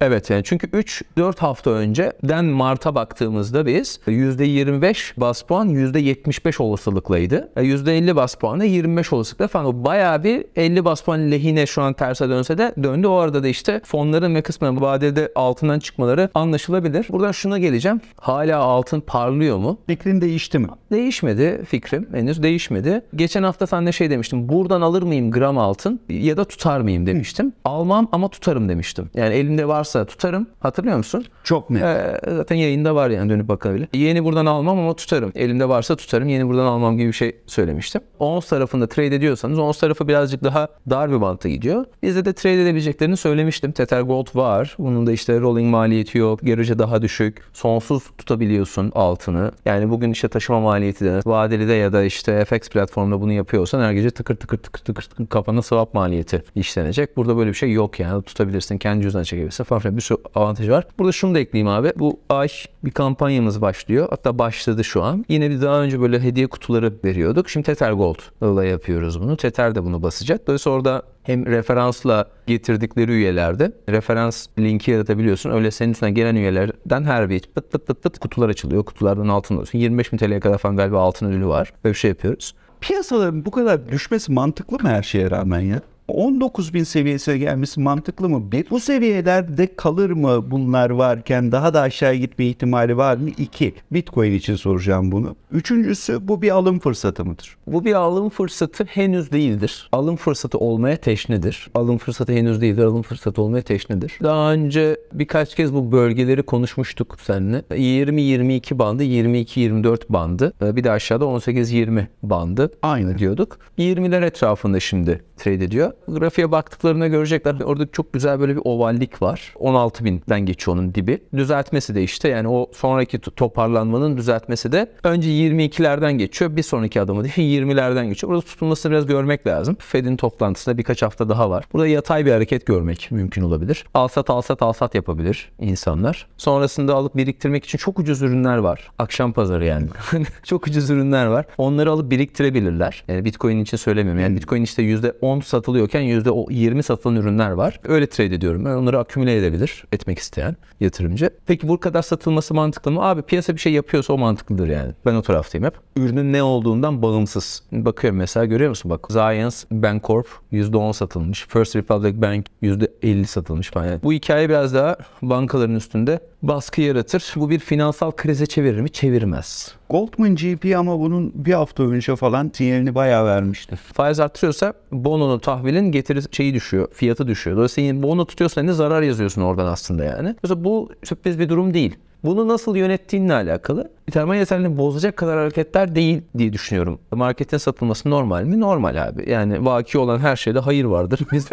Evet 0.00 0.30
yani 0.30 0.42
çünkü 0.44 0.66
3-4 0.66 1.38
hafta 1.38 1.70
önceden 1.70 2.44
Mart'a 2.44 2.94
baktığımızda 2.94 3.66
biz 3.66 4.00
%25 4.06 5.12
bas 5.16 5.42
puan 5.42 5.68
%75 5.68 6.62
olasılıklaydı. 6.62 7.52
E, 7.56 7.62
%50 7.62 8.16
bas 8.16 8.34
puan 8.34 8.60
da 8.60 8.64
25 8.64 9.12
olasılıkla 9.12 9.48
falan. 9.48 9.66
O 9.66 9.84
bayağı 9.84 10.24
bir 10.24 10.44
50 10.56 10.84
bas 10.84 11.00
puan 11.00 11.30
lehine 11.30 11.66
şu 11.66 11.82
an 11.82 11.92
terse 11.92 12.28
dönse 12.28 12.58
de 12.58 12.74
döndü. 12.82 13.06
O 13.06 13.14
arada 13.14 13.42
da 13.42 13.48
işte 13.48 13.80
fonların 13.84 14.34
ve 14.34 14.42
kısmen 14.42 14.80
vadede 14.80 15.32
altından 15.34 15.78
çıkmaları 15.78 16.30
anlaşılabilir. 16.34 17.06
Buradan 17.10 17.32
şuna 17.32 17.58
geleceğim. 17.58 18.00
Hala 18.20 18.58
altın 18.58 19.00
parlıyor 19.00 19.56
mu? 19.58 19.78
Fikrin 19.86 20.20
değişti 20.20 20.58
mi? 20.58 20.68
Değişmedi 20.92 21.64
fikrim. 21.68 22.08
Henüz 22.12 22.42
değişmedi. 22.42 23.02
Geçen 23.16 23.42
hafta 23.42 23.66
sen 23.66 23.86
de 23.86 23.92
şey 23.92 24.10
demiştim. 24.10 24.48
Buradan 24.48 24.80
alır 24.80 25.02
mıyım 25.02 25.30
gram 25.30 25.58
altın 25.58 26.00
ya 26.08 26.36
da 26.36 26.44
tutar 26.44 26.80
mıyım 26.80 27.06
demiştim. 27.06 27.52
Almam 27.64 28.08
ama 28.12 28.28
tutarım 28.28 28.68
demiştim. 28.68 29.10
Yani 29.14 29.34
elimde 29.34 29.68
varsa 29.68 29.85
varsa 29.86 30.04
tutarım. 30.04 30.46
Hatırlıyor 30.60 30.96
musun? 30.96 31.24
Çok 31.44 31.70
net. 31.70 31.82
Ee, 31.82 32.20
zaten 32.26 32.56
yayında 32.56 32.94
var 32.94 33.10
yani 33.10 33.30
dönüp 33.30 33.48
bakabilir. 33.48 33.88
Yeni 33.94 34.24
buradan 34.24 34.46
almam 34.46 34.78
ama 34.78 34.96
tutarım. 34.96 35.32
Elimde 35.34 35.68
varsa 35.68 35.96
tutarım. 35.96 36.28
Yeni 36.28 36.48
buradan 36.48 36.66
almam 36.66 36.96
gibi 36.96 37.08
bir 37.08 37.12
şey 37.12 37.36
söylemiştim. 37.46 38.00
Ons 38.18 38.48
tarafında 38.48 38.86
trade 38.86 39.16
ediyorsanız 39.16 39.58
ons 39.58 39.78
tarafı 39.78 40.08
birazcık 40.08 40.44
daha 40.44 40.68
dar 40.90 41.10
bir 41.10 41.20
banta 41.20 41.48
gidiyor. 41.48 41.84
Bizde 42.02 42.24
de 42.24 42.32
trade 42.32 42.62
edebileceklerini 42.62 43.16
söylemiştim. 43.16 43.72
Tether 43.72 44.00
Gold 44.00 44.26
var. 44.34 44.76
Bunun 44.78 45.06
da 45.06 45.12
işte 45.12 45.40
rolling 45.40 45.70
maliyeti 45.70 46.18
yok. 46.18 46.40
Görece 46.42 46.78
daha 46.78 47.02
düşük. 47.02 47.42
Sonsuz 47.52 48.02
tutabiliyorsun 48.18 48.92
altını. 48.94 49.52
Yani 49.64 49.90
bugün 49.90 50.10
işte 50.12 50.28
taşıma 50.28 50.60
maliyeti 50.60 51.04
de 51.04 51.20
vadeli 51.26 51.68
de 51.68 51.72
ya 51.72 51.92
da 51.92 52.04
işte 52.04 52.44
FX 52.44 52.68
platformunda 52.68 53.20
bunu 53.20 53.32
yapıyorsan 53.32 53.80
her 53.80 53.92
gece 53.92 54.10
tıkır 54.10 54.36
tıkır 54.36 54.58
tıkır 54.58 54.80
tıkır 54.80 55.02
tıkır 55.02 55.26
kafana 55.26 55.62
swap 55.62 55.94
maliyeti 55.94 56.42
işlenecek. 56.54 57.16
Burada 57.16 57.36
böyle 57.36 57.50
bir 57.50 57.54
şey 57.54 57.72
yok 57.72 58.00
yani. 58.00 58.22
Tutabilirsin. 58.22 58.78
Kendi 58.78 59.02
cüzdanına 59.02 59.24
çekebilirsin 59.24 59.64
falan 59.66 59.80
filan. 59.80 59.96
Bir 59.96 60.02
sürü 60.02 60.18
avantajı 60.34 60.72
var. 60.72 60.86
Burada 60.98 61.12
şunu 61.12 61.34
da 61.34 61.38
ekleyeyim 61.38 61.68
abi. 61.68 61.92
Bu 61.96 62.20
ay 62.28 62.48
bir 62.84 62.90
kampanyamız 62.90 63.60
başlıyor. 63.60 64.06
Hatta 64.10 64.38
başladı 64.38 64.84
şu 64.84 65.02
an. 65.02 65.24
Yine 65.28 65.50
bir 65.50 65.62
daha 65.62 65.82
önce 65.82 66.00
böyle 66.00 66.20
hediye 66.20 66.46
kutuları 66.46 66.92
veriyorduk. 67.04 67.50
Şimdi 67.50 67.66
Tether 67.66 67.92
Gold 67.92 68.18
ile 68.42 68.68
yapıyoruz 68.68 69.20
bunu. 69.20 69.36
Tether 69.36 69.74
de 69.74 69.84
bunu 69.84 70.02
basacak. 70.02 70.46
Dolayısıyla 70.46 70.76
orada 70.76 71.02
hem 71.22 71.46
referansla 71.46 72.26
getirdikleri 72.46 73.12
üyelerde 73.12 73.72
referans 73.88 74.46
linki 74.58 74.90
yaratabiliyorsun. 74.90 75.50
Öyle 75.50 75.70
senin 75.70 75.92
üstüne 75.92 76.10
gelen 76.10 76.36
üyelerden 76.36 77.04
her 77.04 77.30
bir 77.30 77.40
pıt 77.40 77.72
pıt 77.72 77.86
pıt 77.86 78.02
pıt 78.02 78.18
kutular 78.18 78.48
açılıyor. 78.48 78.84
Kutulardan 78.84 79.28
altın 79.28 79.54
alıyorsun. 79.54 79.78
25 79.78 80.12
bin 80.12 80.18
TL'ye 80.18 80.40
kadar 80.40 80.58
falan 80.58 80.76
galiba 80.76 81.00
altın 81.00 81.26
ödülü 81.30 81.46
var. 81.46 81.72
Böyle 81.84 81.92
bir 81.92 81.98
şey 81.98 82.08
yapıyoruz. 82.08 82.54
Piyasaların 82.80 83.44
bu 83.44 83.50
kadar 83.50 83.88
düşmesi 83.88 84.32
mantıklı 84.32 84.78
mı 84.78 84.88
her 84.88 85.02
şeye 85.02 85.30
rağmen 85.30 85.60
ya? 85.60 85.80
19 86.08 86.74
bin 86.74 86.84
seviyesine 86.84 87.38
gelmesi 87.38 87.80
mantıklı 87.80 88.28
mı? 88.28 88.42
Bu 88.70 88.80
seviyelerde 88.80 89.76
kalır 89.76 90.10
mı 90.10 90.50
bunlar 90.50 90.90
varken 90.90 91.52
daha 91.52 91.74
da 91.74 91.80
aşağı 91.80 92.14
gitme 92.14 92.44
ihtimali 92.46 92.96
var 92.96 93.16
mı? 93.16 93.28
İki, 93.38 93.74
Bitcoin 93.92 94.32
için 94.32 94.56
soracağım 94.56 95.12
bunu. 95.12 95.36
Üçüncüsü 95.52 96.28
bu 96.28 96.42
bir 96.42 96.50
alım 96.50 96.78
fırsatı 96.78 97.24
mıdır? 97.24 97.56
Bu 97.66 97.84
bir 97.84 97.94
alım 97.94 98.28
fırsatı 98.28 98.84
henüz 98.84 99.32
değildir. 99.32 99.88
Alım 99.92 100.16
fırsatı 100.16 100.58
olmaya 100.58 100.96
teşnedir. 100.96 101.70
Alım 101.74 101.98
fırsatı 101.98 102.32
henüz 102.32 102.60
değildir. 102.60 102.82
Alım 102.84 103.02
fırsatı 103.02 103.42
olmaya 103.42 103.62
teşnedir. 103.62 104.18
Daha 104.22 104.52
önce 104.52 104.96
birkaç 105.12 105.54
kez 105.54 105.74
bu 105.74 105.92
bölgeleri 105.92 106.42
konuşmuştuk 106.42 107.16
seninle. 107.22 107.58
20-22 107.70 108.78
bandı, 108.78 109.04
22-24 109.04 110.00
bandı. 110.08 110.52
Ee, 110.62 110.76
Bir 110.76 110.84
de 110.84 110.90
aşağıda 110.90 111.24
18-20 111.24 112.06
bandı. 112.22 112.70
Aynı. 112.82 113.18
diyorduk. 113.18 113.58
20'ler 113.78 114.24
etrafında 114.26 114.80
şimdi 114.80 115.24
trade 115.36 115.64
ediyor. 115.64 115.92
Grafiğe 116.08 116.50
baktıklarında 116.52 117.06
görecekler. 117.08 117.60
Orada 117.60 117.86
çok 117.92 118.12
güzel 118.12 118.40
böyle 118.40 118.56
bir 118.56 118.62
ovallik 118.64 119.22
var. 119.22 119.52
16 119.58 120.04
binden 120.04 120.40
geçiyor 120.40 120.76
onun 120.76 120.94
dibi. 120.94 121.18
Düzeltmesi 121.36 121.94
de 121.94 122.02
işte 122.02 122.28
yani 122.28 122.48
o 122.48 122.70
sonraki 122.74 123.18
to- 123.18 123.34
toparlanmanın 123.34 124.16
düzeltmesi 124.16 124.72
de 124.72 124.92
önce 125.04 125.28
22'lerden 125.30 126.12
geçiyor. 126.12 126.56
Bir 126.56 126.62
sonraki 126.62 127.00
adımı 127.00 127.24
da 127.24 127.28
20'lerden 127.36 128.08
geçiyor. 128.08 128.32
Burada 128.32 128.44
tutulmasını 128.46 128.92
biraz 128.92 129.06
görmek 129.06 129.46
lazım. 129.46 129.76
Fed'in 129.80 130.16
toplantısında 130.16 130.78
birkaç 130.78 131.02
hafta 131.02 131.28
daha 131.28 131.50
var. 131.50 131.64
Burada 131.72 131.86
yatay 131.86 132.26
bir 132.26 132.32
hareket 132.32 132.66
görmek 132.66 133.08
mümkün 133.10 133.42
olabilir. 133.42 133.84
Alsat 133.94 134.30
alsat 134.30 134.62
alsat 134.62 134.94
yapabilir 134.94 135.52
insanlar. 135.60 136.26
Sonrasında 136.36 136.94
alıp 136.94 137.16
biriktirmek 137.16 137.64
için 137.64 137.78
çok 137.78 137.98
ucuz 137.98 138.22
ürünler 138.22 138.56
var. 138.56 138.90
Akşam 138.98 139.32
pazarı 139.32 139.64
yani. 139.64 139.86
çok 140.44 140.66
ucuz 140.66 140.90
ürünler 140.90 141.26
var. 141.26 141.46
Onları 141.58 141.90
alıp 141.90 142.10
biriktirebilirler. 142.10 143.04
Yani 143.08 143.24
Bitcoin 143.24 143.58
için 143.58 143.76
söylemiyorum. 143.76 144.22
Yani 144.22 144.36
Bitcoin 144.36 144.62
işte 144.62 144.82
%10 144.82 145.42
satılıyorken 145.86 146.50
%20 146.50 146.82
satılan 146.82 147.16
ürünler 147.16 147.50
var. 147.50 147.80
Öyle 147.84 148.06
trade 148.06 148.34
ediyorum. 148.34 148.64
Ben 148.64 148.70
onları 148.70 148.98
akümüle 148.98 149.36
edebilir 149.36 149.84
etmek 149.92 150.18
isteyen 150.18 150.56
yatırımcı. 150.80 151.30
Peki 151.46 151.68
bu 151.68 151.80
kadar 151.80 152.02
satılması 152.02 152.54
mantıklı 152.54 152.90
mı? 152.90 153.02
Abi 153.02 153.22
piyasa 153.22 153.54
bir 153.54 153.58
şey 153.58 153.72
yapıyorsa 153.72 154.12
o 154.12 154.18
mantıklıdır 154.18 154.68
yani. 154.68 154.92
Ben 155.06 155.14
o 155.14 155.22
taraftayım 155.22 155.64
hep. 155.64 155.74
Ürünün 155.96 156.32
ne 156.32 156.42
olduğundan 156.42 157.02
bağımsız. 157.02 157.62
Bakıyorum 157.72 158.18
mesela 158.18 158.46
görüyor 158.46 158.70
musun? 158.70 158.90
Bak 158.90 159.06
Zions 159.10 159.64
Bancorp 159.70 160.28
%10 160.52 160.92
satılmış. 160.92 161.46
First 161.48 161.76
Republic 161.76 162.22
Bank 162.22 162.46
%50 162.62 163.24
satılmış 163.24 163.70
falan. 163.70 163.86
Yani 163.86 164.02
bu 164.02 164.12
hikaye 164.12 164.48
biraz 164.48 164.74
daha 164.74 164.96
bankaların 165.22 165.74
üstünde 165.74 166.20
baskı 166.48 166.80
yaratır. 166.80 167.32
Bu 167.36 167.50
bir 167.50 167.58
finansal 167.58 168.10
krize 168.10 168.46
çevirir 168.46 168.80
mi? 168.80 168.90
Çevirmez. 168.90 169.74
Goldman 169.90 170.36
GP 170.36 170.76
ama 170.76 171.00
bunun 171.00 171.32
bir 171.34 171.52
hafta 171.52 171.82
önce 171.82 172.16
falan 172.16 172.50
sinyalini 172.54 172.94
bayağı 172.94 173.26
vermişti. 173.26 173.76
Faiz 173.76 174.20
arttırıyorsa 174.20 174.72
bononun 174.92 175.38
tahvilin 175.38 175.92
getiri 175.92 176.20
şeyi 176.30 176.54
düşüyor, 176.54 176.88
fiyatı 176.92 177.28
düşüyor. 177.28 177.56
Dolayısıyla 177.56 178.02
bono 178.02 178.24
tutuyorsan 178.24 178.66
ne 178.66 178.72
zarar 178.72 179.02
yazıyorsun 179.02 179.42
oradan 179.42 179.66
aslında 179.66 180.04
yani. 180.04 180.36
Mesela 180.42 180.64
bu 180.64 180.90
sürpriz 181.04 181.38
bir 181.38 181.48
durum 181.48 181.74
değil. 181.74 181.96
Bunu 182.24 182.48
nasıl 182.48 182.76
yönettiğinle 182.76 183.34
alakalı. 183.34 183.90
Termal 184.12 184.36
yeterliliğini 184.36 184.78
bozacak 184.78 185.16
kadar 185.16 185.38
hareketler 185.38 185.94
değil 185.94 186.22
diye 186.38 186.52
düşünüyorum. 186.52 186.98
Marketin 187.10 187.58
satılması 187.58 188.10
normal 188.10 188.44
mi? 188.44 188.60
Normal 188.60 189.08
abi. 189.08 189.30
Yani 189.30 189.64
vaki 189.64 189.98
olan 189.98 190.18
her 190.18 190.36
şeyde 190.36 190.58
hayır 190.58 190.84
vardır. 190.84 191.20
Biz 191.32 191.48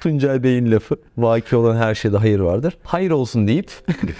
Tuncay 0.00 0.42
Bey'in 0.42 0.72
lafı. 0.72 0.96
Vaki 1.18 1.56
olan 1.56 1.76
her 1.76 1.94
şeyde 1.94 2.16
hayır 2.16 2.40
vardır. 2.40 2.76
Hayır 2.82 3.10
olsun 3.10 3.46
deyip 3.48 3.70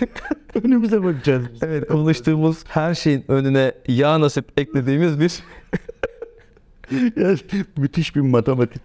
Önümüze 0.65 1.05
bakacağız. 1.05 1.43
evet 1.63 1.89
konuştuğumuz 1.89 2.65
her 2.69 2.95
şeyin 2.95 3.25
önüne 3.29 3.73
yağ 3.89 4.21
nasip 4.21 4.61
eklediğimiz 4.61 5.21
bir 5.21 5.39
Yani 7.17 7.39
müthiş 7.77 8.17
bir 8.17 8.21
matematik 8.21 8.83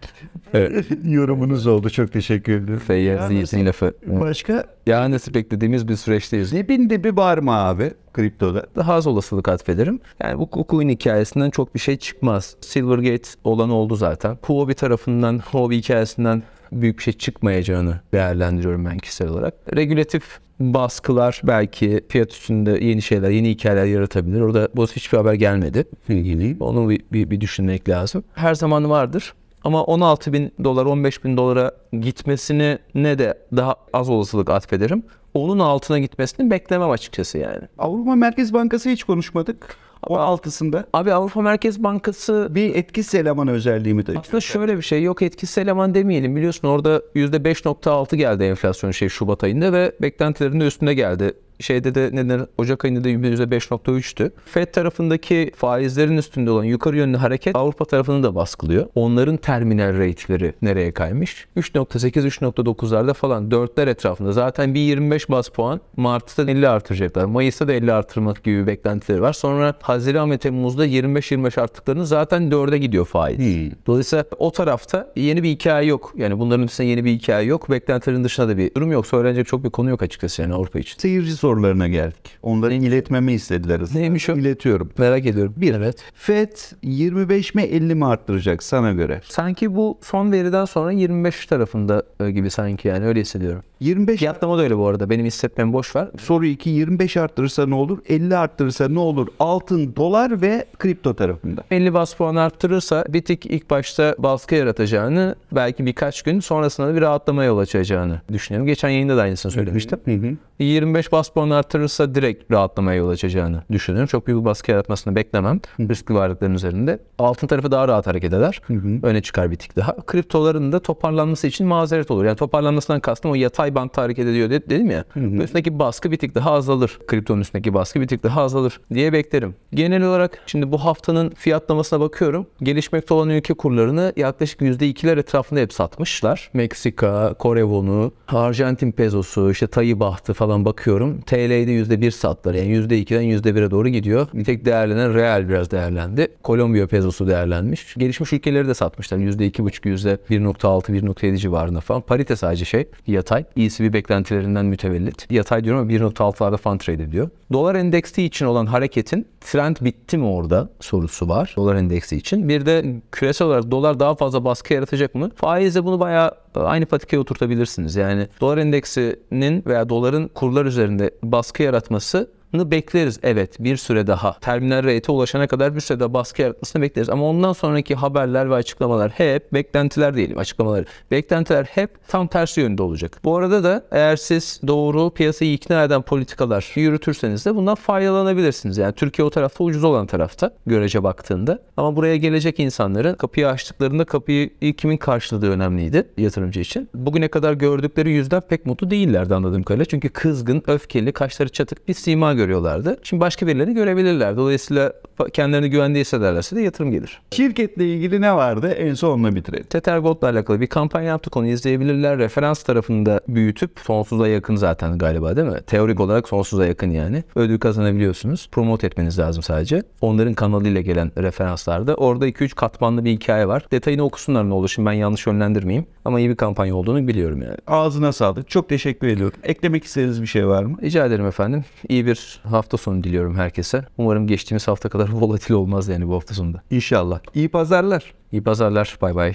Evet. 0.53 0.85
yorumunuz 1.05 1.67
oldu. 1.67 1.89
Çok 1.89 2.13
teşekkür 2.13 2.53
ederim. 2.53 2.79
Feyyaz 2.79 3.31
Yiğit'in 3.31 3.65
lafı. 3.65 3.93
Başka 4.07 4.65
Yağ 4.87 5.11
nasip 5.11 5.37
eklediğimiz 5.37 5.87
bir 5.87 5.95
süreçteyiz. 5.95 6.51
dibin 6.51 6.89
dibi 6.89 7.15
var 7.17 7.37
mı 7.37 7.51
abi 7.51 7.91
kriptoda? 8.13 8.65
daha 8.75 8.93
az 8.93 9.07
olasılık 9.07 9.47
atfederim. 9.49 9.99
Yani 10.23 10.39
bu 10.39 10.49
Kuku'nun 10.49 10.89
hikayesinden 10.89 11.49
çok 11.49 11.75
bir 11.75 11.79
şey 11.79 11.97
çıkmaz. 11.97 12.55
Silvergate 12.61 13.29
olan 13.43 13.69
oldu 13.69 13.95
zaten. 13.95 14.37
Huobi 14.45 14.73
tarafından, 14.73 15.39
Huobi 15.51 15.77
hikayesinden 15.77 16.43
büyük 16.81 16.97
bir 16.97 17.03
şey 17.03 17.13
çıkmayacağını 17.13 17.99
değerlendiriyorum 18.13 18.85
ben 18.85 18.97
kişisel 18.97 19.27
olarak. 19.27 19.53
Regülatif 19.75 20.23
baskılar 20.59 21.41
belki 21.43 22.05
fiyat 22.09 22.31
üstünde 22.31 22.71
yeni 22.71 23.01
şeyler, 23.01 23.29
yeni 23.29 23.49
hikayeler 23.49 23.85
yaratabilir. 23.85 24.41
Orada 24.41 24.69
bu 24.75 24.87
hiçbir 24.87 25.17
haber 25.17 25.33
gelmedi. 25.33 25.85
İlgili. 26.09 26.57
Onu 26.59 26.89
bir, 26.89 27.01
bir, 27.11 27.29
bir 27.29 27.41
düşünmek 27.41 27.89
lazım. 27.89 28.23
Her 28.35 28.55
zaman 28.55 28.89
vardır. 28.89 29.33
Ama 29.63 29.83
16 29.83 30.33
bin 30.33 30.51
dolar, 30.63 30.85
15 30.85 31.23
bin 31.23 31.37
dolara 31.37 31.71
gitmesini 32.01 32.77
ne 32.95 33.19
de 33.19 33.37
daha 33.55 33.75
az 33.93 34.09
olasılık 34.09 34.49
atfederim. 34.49 35.03
Onun 35.33 35.59
altına 35.59 35.99
gitmesini 35.99 36.51
beklemem 36.51 36.89
açıkçası 36.89 37.37
yani. 37.37 37.61
Avrupa 37.77 38.15
Merkez 38.15 38.53
Bankası 38.53 38.89
hiç 38.89 39.03
konuşmadık. 39.03 39.75
O 40.07 40.17
altısında 40.17 40.85
Abi 40.93 41.13
Avrupa 41.13 41.41
Merkez 41.41 41.83
Bankası 41.83 42.47
bir 42.51 42.75
etkisiz 42.75 43.15
eleman 43.15 43.47
özelliği 43.47 43.93
mi 43.93 44.03
aslında 44.17 44.41
şöyle 44.41 44.77
bir 44.77 44.81
şey 44.81 45.03
yok 45.03 45.21
etkisiz 45.21 45.57
eleman 45.57 45.95
demeyelim 45.95 46.35
biliyorsun 46.35 46.67
orada 46.67 47.01
%5.6 47.15 48.15
geldi 48.15 48.43
enflasyon 48.43 48.91
şey 48.91 49.09
Şubat 49.09 49.43
ayında 49.43 49.73
ve 49.73 49.91
beklentilerin 50.01 50.59
de 50.59 50.67
üstünde 50.67 50.93
geldi. 50.93 51.33
Şeyde 51.63 51.95
de 51.95 52.09
ne 52.13 52.29
denir, 52.29 52.45
Ocak 52.57 52.85
ayında 52.85 53.03
da 53.03 53.09
%5.3'tü. 53.09 54.31
Fed 54.45 54.67
tarafındaki 54.67 55.51
faizlerin 55.55 56.17
üstünde 56.17 56.51
olan 56.51 56.63
yukarı 56.63 56.97
yönlü 56.97 57.17
hareket 57.17 57.55
Avrupa 57.55 57.85
tarafını 57.85 58.23
da 58.23 58.35
baskılıyor. 58.35 58.85
Onların 58.95 59.37
terminal 59.37 59.97
rate'leri 59.97 60.53
nereye 60.61 60.91
kaymış? 60.91 61.47
3.8-3.9'larda 61.57 63.13
falan 63.13 63.49
4'ler 63.49 63.89
etrafında. 63.89 64.31
Zaten 64.31 64.73
bir 64.73 64.79
25 64.79 65.29
bas 65.29 65.49
puan 65.49 65.81
Mart'ta 65.97 66.43
50 66.43 66.67
artıracaklar. 66.67 67.25
Mayıs'ta 67.25 67.67
da 67.67 67.73
50 67.73 67.93
artırmak 67.93 68.43
gibi 68.43 68.67
beklentileri 68.67 69.21
var. 69.21 69.33
Sonra 69.33 69.73
Haziran 69.81 70.31
ve 70.31 70.37
Temmuz'da 70.37 70.87
25-25 70.87 71.61
arttıklarını 71.61 72.05
zaten 72.05 72.43
4'e 72.51 72.77
gidiyor 72.77 73.05
faiz. 73.05 73.37
Hmm. 73.37 73.71
Dolayısıyla 73.87 74.25
o 74.37 74.51
tarafta 74.51 75.11
yeni 75.15 75.43
bir 75.43 75.49
hikaye 75.49 75.87
yok. 75.87 76.13
Yani 76.17 76.39
bunların 76.39 76.65
üstünde 76.65 76.87
yeni 76.87 77.05
bir 77.05 77.11
hikaye 77.11 77.47
yok. 77.47 77.69
Beklentilerin 77.69 78.23
dışında 78.23 78.47
da 78.47 78.57
bir 78.57 78.75
durum 78.75 78.91
yok. 78.91 79.07
Söylenecek 79.07 79.47
çok 79.47 79.63
bir 79.63 79.69
konu 79.69 79.89
yok 79.89 80.01
açıkçası 80.01 80.41
yani 80.41 80.53
Avrupa 80.53 80.79
için. 80.79 80.99
Seyirci 80.99 81.35
sorularına 81.53 81.87
geldik. 81.87 82.37
Onları 82.43 82.73
iletmemi 82.73 83.33
istediler. 83.33 83.81
Neymiş 83.93 84.29
o? 84.29 84.33
İletiyorum. 84.33 84.89
Merak 84.97 85.25
ediyorum. 85.25 85.53
Bir 85.57 85.73
evet. 85.73 86.03
FED 86.13 86.57
25 86.83 87.55
mi 87.55 87.61
50 87.61 87.95
mi 87.95 88.05
arttıracak 88.05 88.63
sana 88.63 88.91
göre? 88.91 89.21
Sanki 89.23 89.75
bu 89.75 89.97
son 90.01 90.31
veriden 90.31 90.65
sonra 90.65 90.91
25 90.91 91.45
tarafında 91.45 92.03
e, 92.19 92.31
gibi 92.31 92.49
sanki 92.49 92.87
yani 92.87 93.05
öyle 93.05 93.21
hissediyorum. 93.21 93.63
25 93.83 94.19
Fiyatlama 94.19 94.57
da 94.57 94.61
öyle 94.61 94.77
bu 94.77 94.87
arada. 94.87 95.09
Benim 95.09 95.25
hissetmem 95.25 95.73
boş 95.73 95.95
ver. 95.95 96.07
soru 96.19 96.45
2 96.45 96.69
25 96.69 97.17
arttırırsa 97.17 97.65
ne 97.65 97.75
olur? 97.75 97.99
50 98.09 98.37
arttırırsa 98.37 98.87
ne 98.87 98.99
olur? 98.99 99.27
Altın, 99.39 99.95
dolar 99.95 100.41
ve 100.41 100.65
kripto 100.79 101.13
tarafında. 101.13 101.63
50 101.71 101.93
bas 101.93 102.13
puan 102.13 102.35
arttırırsa 102.35 103.05
bir 103.09 103.25
tık 103.25 103.45
ilk 103.45 103.69
başta 103.69 104.15
baskı 104.17 104.55
yaratacağını 104.55 105.35
belki 105.51 105.85
birkaç 105.85 106.21
gün 106.21 106.39
sonrasında 106.39 106.87
da 106.87 106.95
bir 106.95 107.01
rahatlamaya 107.01 107.47
yol 107.47 107.57
açacağını 107.57 108.21
düşünüyorum. 108.31 108.67
Geçen 108.67 108.89
yayında 108.89 109.17
da 109.17 109.21
aynısını 109.21 109.51
söylemiştim. 109.51 109.99
Hı 110.05 110.11
hı. 110.11 110.35
25 110.59 111.11
bas 111.11 111.29
puan 111.29 111.49
arttırırsa 111.49 112.15
direkt 112.15 112.51
rahatlamaya 112.51 112.97
yol 112.97 113.09
açacağını 113.09 113.63
düşünüyorum. 113.71 114.07
Çok 114.07 114.27
büyük 114.27 114.39
bir 114.39 114.45
baskı 114.45 114.71
yaratmasını 114.71 115.15
beklemem 115.15 115.59
riskli 115.79 116.13
varlıkların 116.13 116.53
üzerinde. 116.53 116.99
Altın 117.19 117.47
tarafı 117.47 117.71
daha 117.71 117.87
rahat 117.87 118.07
hareket 118.07 118.33
eder. 118.33 118.61
Öne 119.03 119.21
çıkar 119.21 119.51
bir 119.51 119.55
tık 119.55 119.75
daha. 119.75 119.95
Kriptoların 119.95 120.71
da 120.71 120.79
toparlanması 120.79 121.47
için 121.47 121.67
mazeret 121.67 122.11
olur. 122.11 122.25
Yani 122.25 122.35
toparlanmasından 122.35 122.99
kastım 122.99 123.31
o 123.31 123.35
yatay 123.35 123.72
ay 123.73 123.83
bantta 123.83 124.01
hareket 124.01 124.27
ediyor 124.27 124.49
de- 124.49 124.69
dedim 124.69 124.91
ya. 124.91 125.05
Üstündeki 125.15 125.79
baskı 125.79 126.11
bir 126.11 126.17
tık 126.17 126.35
daha 126.35 126.51
azalır. 126.51 126.99
Kriptonun 127.07 127.41
üstündeki 127.41 127.73
baskı 127.73 128.01
bir 128.01 128.07
tık 128.07 128.23
daha 128.23 128.41
azalır 128.41 128.79
diye 128.93 129.13
beklerim. 129.13 129.55
Genel 129.73 130.03
olarak 130.03 130.39
şimdi 130.45 130.71
bu 130.71 130.77
haftanın 130.85 131.29
fiyatlamasına 131.29 131.99
bakıyorum. 131.99 132.45
Gelişmekte 132.63 133.13
olan 133.13 133.29
ülke 133.29 133.53
kurlarını 133.53 134.13
yaklaşık 134.17 134.61
%2'ler 134.61 135.19
etrafında 135.19 135.59
hep 135.59 135.73
satmışlar. 135.73 136.49
Meksika, 136.53 137.33
Kore 137.39 137.61
wonu, 137.61 138.11
Arjantin 138.27 138.91
pezosu, 138.91 139.51
işte 139.51 139.67
Tayi 139.67 139.99
bahtı 139.99 140.33
falan 140.33 140.65
bakıyorum. 140.65 141.21
TL'de 141.21 141.71
%1 141.71 142.11
sattılar. 142.11 142.55
Yani 142.55 142.67
%2'den 142.69 143.23
%1'e 143.23 143.71
doğru 143.71 143.89
gidiyor. 143.89 144.27
Bir 144.33 144.43
tek 144.43 144.65
değerlenen 144.65 145.13
real 145.13 145.49
biraz 145.49 145.71
değerlendi. 145.71 146.27
Kolombiya 146.43 146.87
pezosu 146.87 147.27
değerlenmiş. 147.27 147.95
Gelişmiş 147.97 148.33
ülkeleri 148.33 148.67
de 148.67 148.73
satmışlar. 148.73 149.17
%2,5, 149.17 149.85
%1,6, 150.29 150.91
1,7 150.93 151.37
civarında 151.37 151.79
falan. 151.79 152.01
Parite 152.01 152.35
sadece 152.35 152.65
şey 152.65 152.87
yatay. 153.07 153.45
ECB 153.65 153.93
beklentilerinden 153.93 154.65
mütevellit. 154.65 155.31
Yatay 155.31 155.63
diyorum 155.63 155.81
ama 155.81 155.91
1,6'larda 155.91 156.57
falan 156.57 156.77
trade 156.77 157.03
ediyor. 157.03 157.29
Dolar 157.53 157.75
endeksi 157.75 158.23
için 158.23 158.45
olan 158.45 158.65
hareketin 158.65 159.27
trend 159.41 159.75
bitti 159.81 160.17
mi 160.17 160.25
orada 160.25 160.69
sorusu 160.79 161.29
var. 161.29 161.53
Dolar 161.55 161.75
endeksi 161.75 162.15
için. 162.15 162.49
Bir 162.49 162.65
de 162.65 163.01
küresel 163.11 163.47
olarak 163.47 163.71
dolar 163.71 163.99
daha 163.99 164.15
fazla 164.15 164.45
baskı 164.45 164.73
yaratacak 164.73 165.15
mı? 165.15 165.29
Faizle 165.35 165.83
bunu 165.83 165.99
bayağı 165.99 166.31
aynı 166.55 166.85
patikaya 166.85 167.19
oturtabilirsiniz. 167.19 167.95
Yani 167.95 168.27
dolar 168.41 168.57
endeksinin 168.57 169.63
veya 169.65 169.89
doların 169.89 170.27
kurlar 170.27 170.65
üzerinde 170.65 171.11
baskı 171.23 171.63
yaratması 171.63 172.29
bekleriz. 172.53 173.19
Evet 173.23 173.55
bir 173.59 173.77
süre 173.77 174.07
daha. 174.07 174.39
Terminal 174.39 174.83
rate'e 174.83 175.11
ulaşana 175.11 175.47
kadar 175.47 175.75
bir 175.75 175.81
süre 175.81 175.99
daha 175.99 176.13
baskı 176.13 176.41
yaratmasını 176.41 176.81
bekleriz. 176.81 177.09
Ama 177.09 177.29
ondan 177.29 177.53
sonraki 177.53 177.95
haberler 177.95 178.49
ve 178.49 178.55
açıklamalar 178.55 179.11
hep 179.11 179.53
beklentiler 179.53 180.15
diyelim 180.15 180.37
açıklamaları. 180.37 180.85
Beklentiler 181.11 181.63
hep 181.63 182.07
tam 182.07 182.27
tersi 182.27 182.61
yönde 182.61 182.83
olacak. 182.83 183.19
Bu 183.23 183.37
arada 183.37 183.63
da 183.63 183.85
eğer 183.91 184.15
siz 184.15 184.61
doğru 184.67 185.09
piyasayı 185.09 185.53
ikna 185.53 185.83
eden 185.83 186.01
politikalar 186.01 186.71
yürütürseniz 186.75 187.45
de 187.45 187.55
bundan 187.55 187.75
faydalanabilirsiniz. 187.75 188.77
Yani 188.77 188.93
Türkiye 188.93 189.25
o 189.25 189.29
tarafta 189.29 189.63
ucuz 189.63 189.83
olan 189.83 190.07
tarafta 190.07 190.51
görece 190.65 191.03
baktığında. 191.03 191.59
Ama 191.77 191.95
buraya 191.95 192.17
gelecek 192.17 192.59
insanların 192.59 193.13
kapıyı 193.13 193.47
açtıklarında 193.47 194.05
kapıyı 194.05 194.49
kimin 194.77 194.97
karşıladığı 194.97 195.49
önemliydi 195.49 196.07
yatırımcı 196.17 196.59
için. 196.59 196.89
Bugüne 196.93 197.27
kadar 197.27 197.53
gördükleri 197.53 198.11
yüzden 198.11 198.41
pek 198.41 198.65
mutlu 198.65 198.91
değillerdi 198.91 199.35
anladığım 199.35 199.63
kadarıyla. 199.63 199.85
Çünkü 199.85 200.09
kızgın, 200.09 200.63
öfkeli, 200.67 201.11
kaşları 201.11 201.49
çatık 201.49 201.87
bir 201.87 201.93
sima 201.93 202.33
görüyorlardı. 202.43 202.97
Şimdi 203.03 203.21
başka 203.21 203.47
birilerini 203.47 203.73
görebilirler. 203.73 204.37
Dolayısıyla 204.37 204.93
kendilerini 205.33 205.69
güvende 205.69 205.99
hissederlerse 205.99 206.55
de 206.55 206.61
yatırım 206.61 206.91
gelir. 206.91 207.21
Şirketle 207.31 207.87
ilgili 207.93 208.21
ne 208.21 208.35
vardı? 208.35 208.67
En 208.71 208.93
son 208.93 209.09
onunla 209.09 209.35
bitirelim. 209.35 209.63
Tether 209.63 209.97
Gold'la 209.97 210.29
alakalı 210.29 210.61
bir 210.61 210.67
kampanya 210.67 211.07
yaptık 211.07 211.37
onu 211.37 211.47
izleyebilirler. 211.47 212.17
Referans 212.17 212.63
tarafında 212.63 213.21
büyütüp 213.27 213.71
sonsuza 213.79 214.27
yakın 214.27 214.55
zaten 214.55 214.97
galiba 214.97 215.35
değil 215.35 215.47
mi? 215.47 215.61
Teorik 215.67 215.99
olarak 215.99 216.27
sonsuza 216.27 216.65
yakın 216.65 216.91
yani. 216.91 217.23
Ödül 217.35 217.59
kazanabiliyorsunuz. 217.59 218.49
Promote 218.51 218.87
etmeniz 218.87 219.19
lazım 219.19 219.43
sadece. 219.43 219.83
Onların 220.01 220.33
kanalıyla 220.33 220.81
gelen 220.81 221.11
referanslarda. 221.17 221.95
Orada 221.95 222.27
2-3 222.27 222.55
katmanlı 222.55 223.05
bir 223.05 223.11
hikaye 223.11 223.47
var. 223.47 223.65
Detayını 223.71 224.03
okusunlar 224.03 224.49
ne 224.49 224.53
olur. 224.53 224.69
Şimdi 224.69 224.85
ben 224.85 224.93
yanlış 224.93 225.27
yönlendirmeyeyim. 225.27 225.85
Ama 226.05 226.19
iyi 226.19 226.29
bir 226.29 226.35
kampanya 226.35 226.75
olduğunu 226.75 227.07
biliyorum 227.07 227.41
yani. 227.41 227.57
Ağzına 227.67 228.11
sağlık. 228.11 228.49
Çok 228.49 228.69
teşekkür 228.69 229.07
ediyorum. 229.07 229.39
Eklemek 229.43 229.83
istediğiniz 229.83 230.21
bir 230.21 230.27
şey 230.27 230.47
var 230.47 230.63
mı? 230.63 230.77
Rica 230.81 231.05
ederim 231.05 231.25
efendim. 231.25 231.65
İyi 231.89 232.05
bir 232.05 232.39
hafta 232.43 232.77
sonu 232.77 233.03
diliyorum 233.03 233.35
herkese. 233.35 233.85
Umarım 233.97 234.27
geçtiğimiz 234.27 234.67
hafta 234.67 234.89
kadar 234.89 235.09
volatil 235.13 235.53
olmaz 235.53 235.87
yani 235.87 236.07
bu 236.07 236.15
hafta 236.15 236.33
sonunda. 236.33 236.61
İnşallah. 236.71 237.19
İyi 237.35 237.49
pazarlar. 237.49 238.13
İyi 238.31 238.43
pazarlar. 238.43 238.97
Bay 239.01 239.15
bay. 239.15 239.33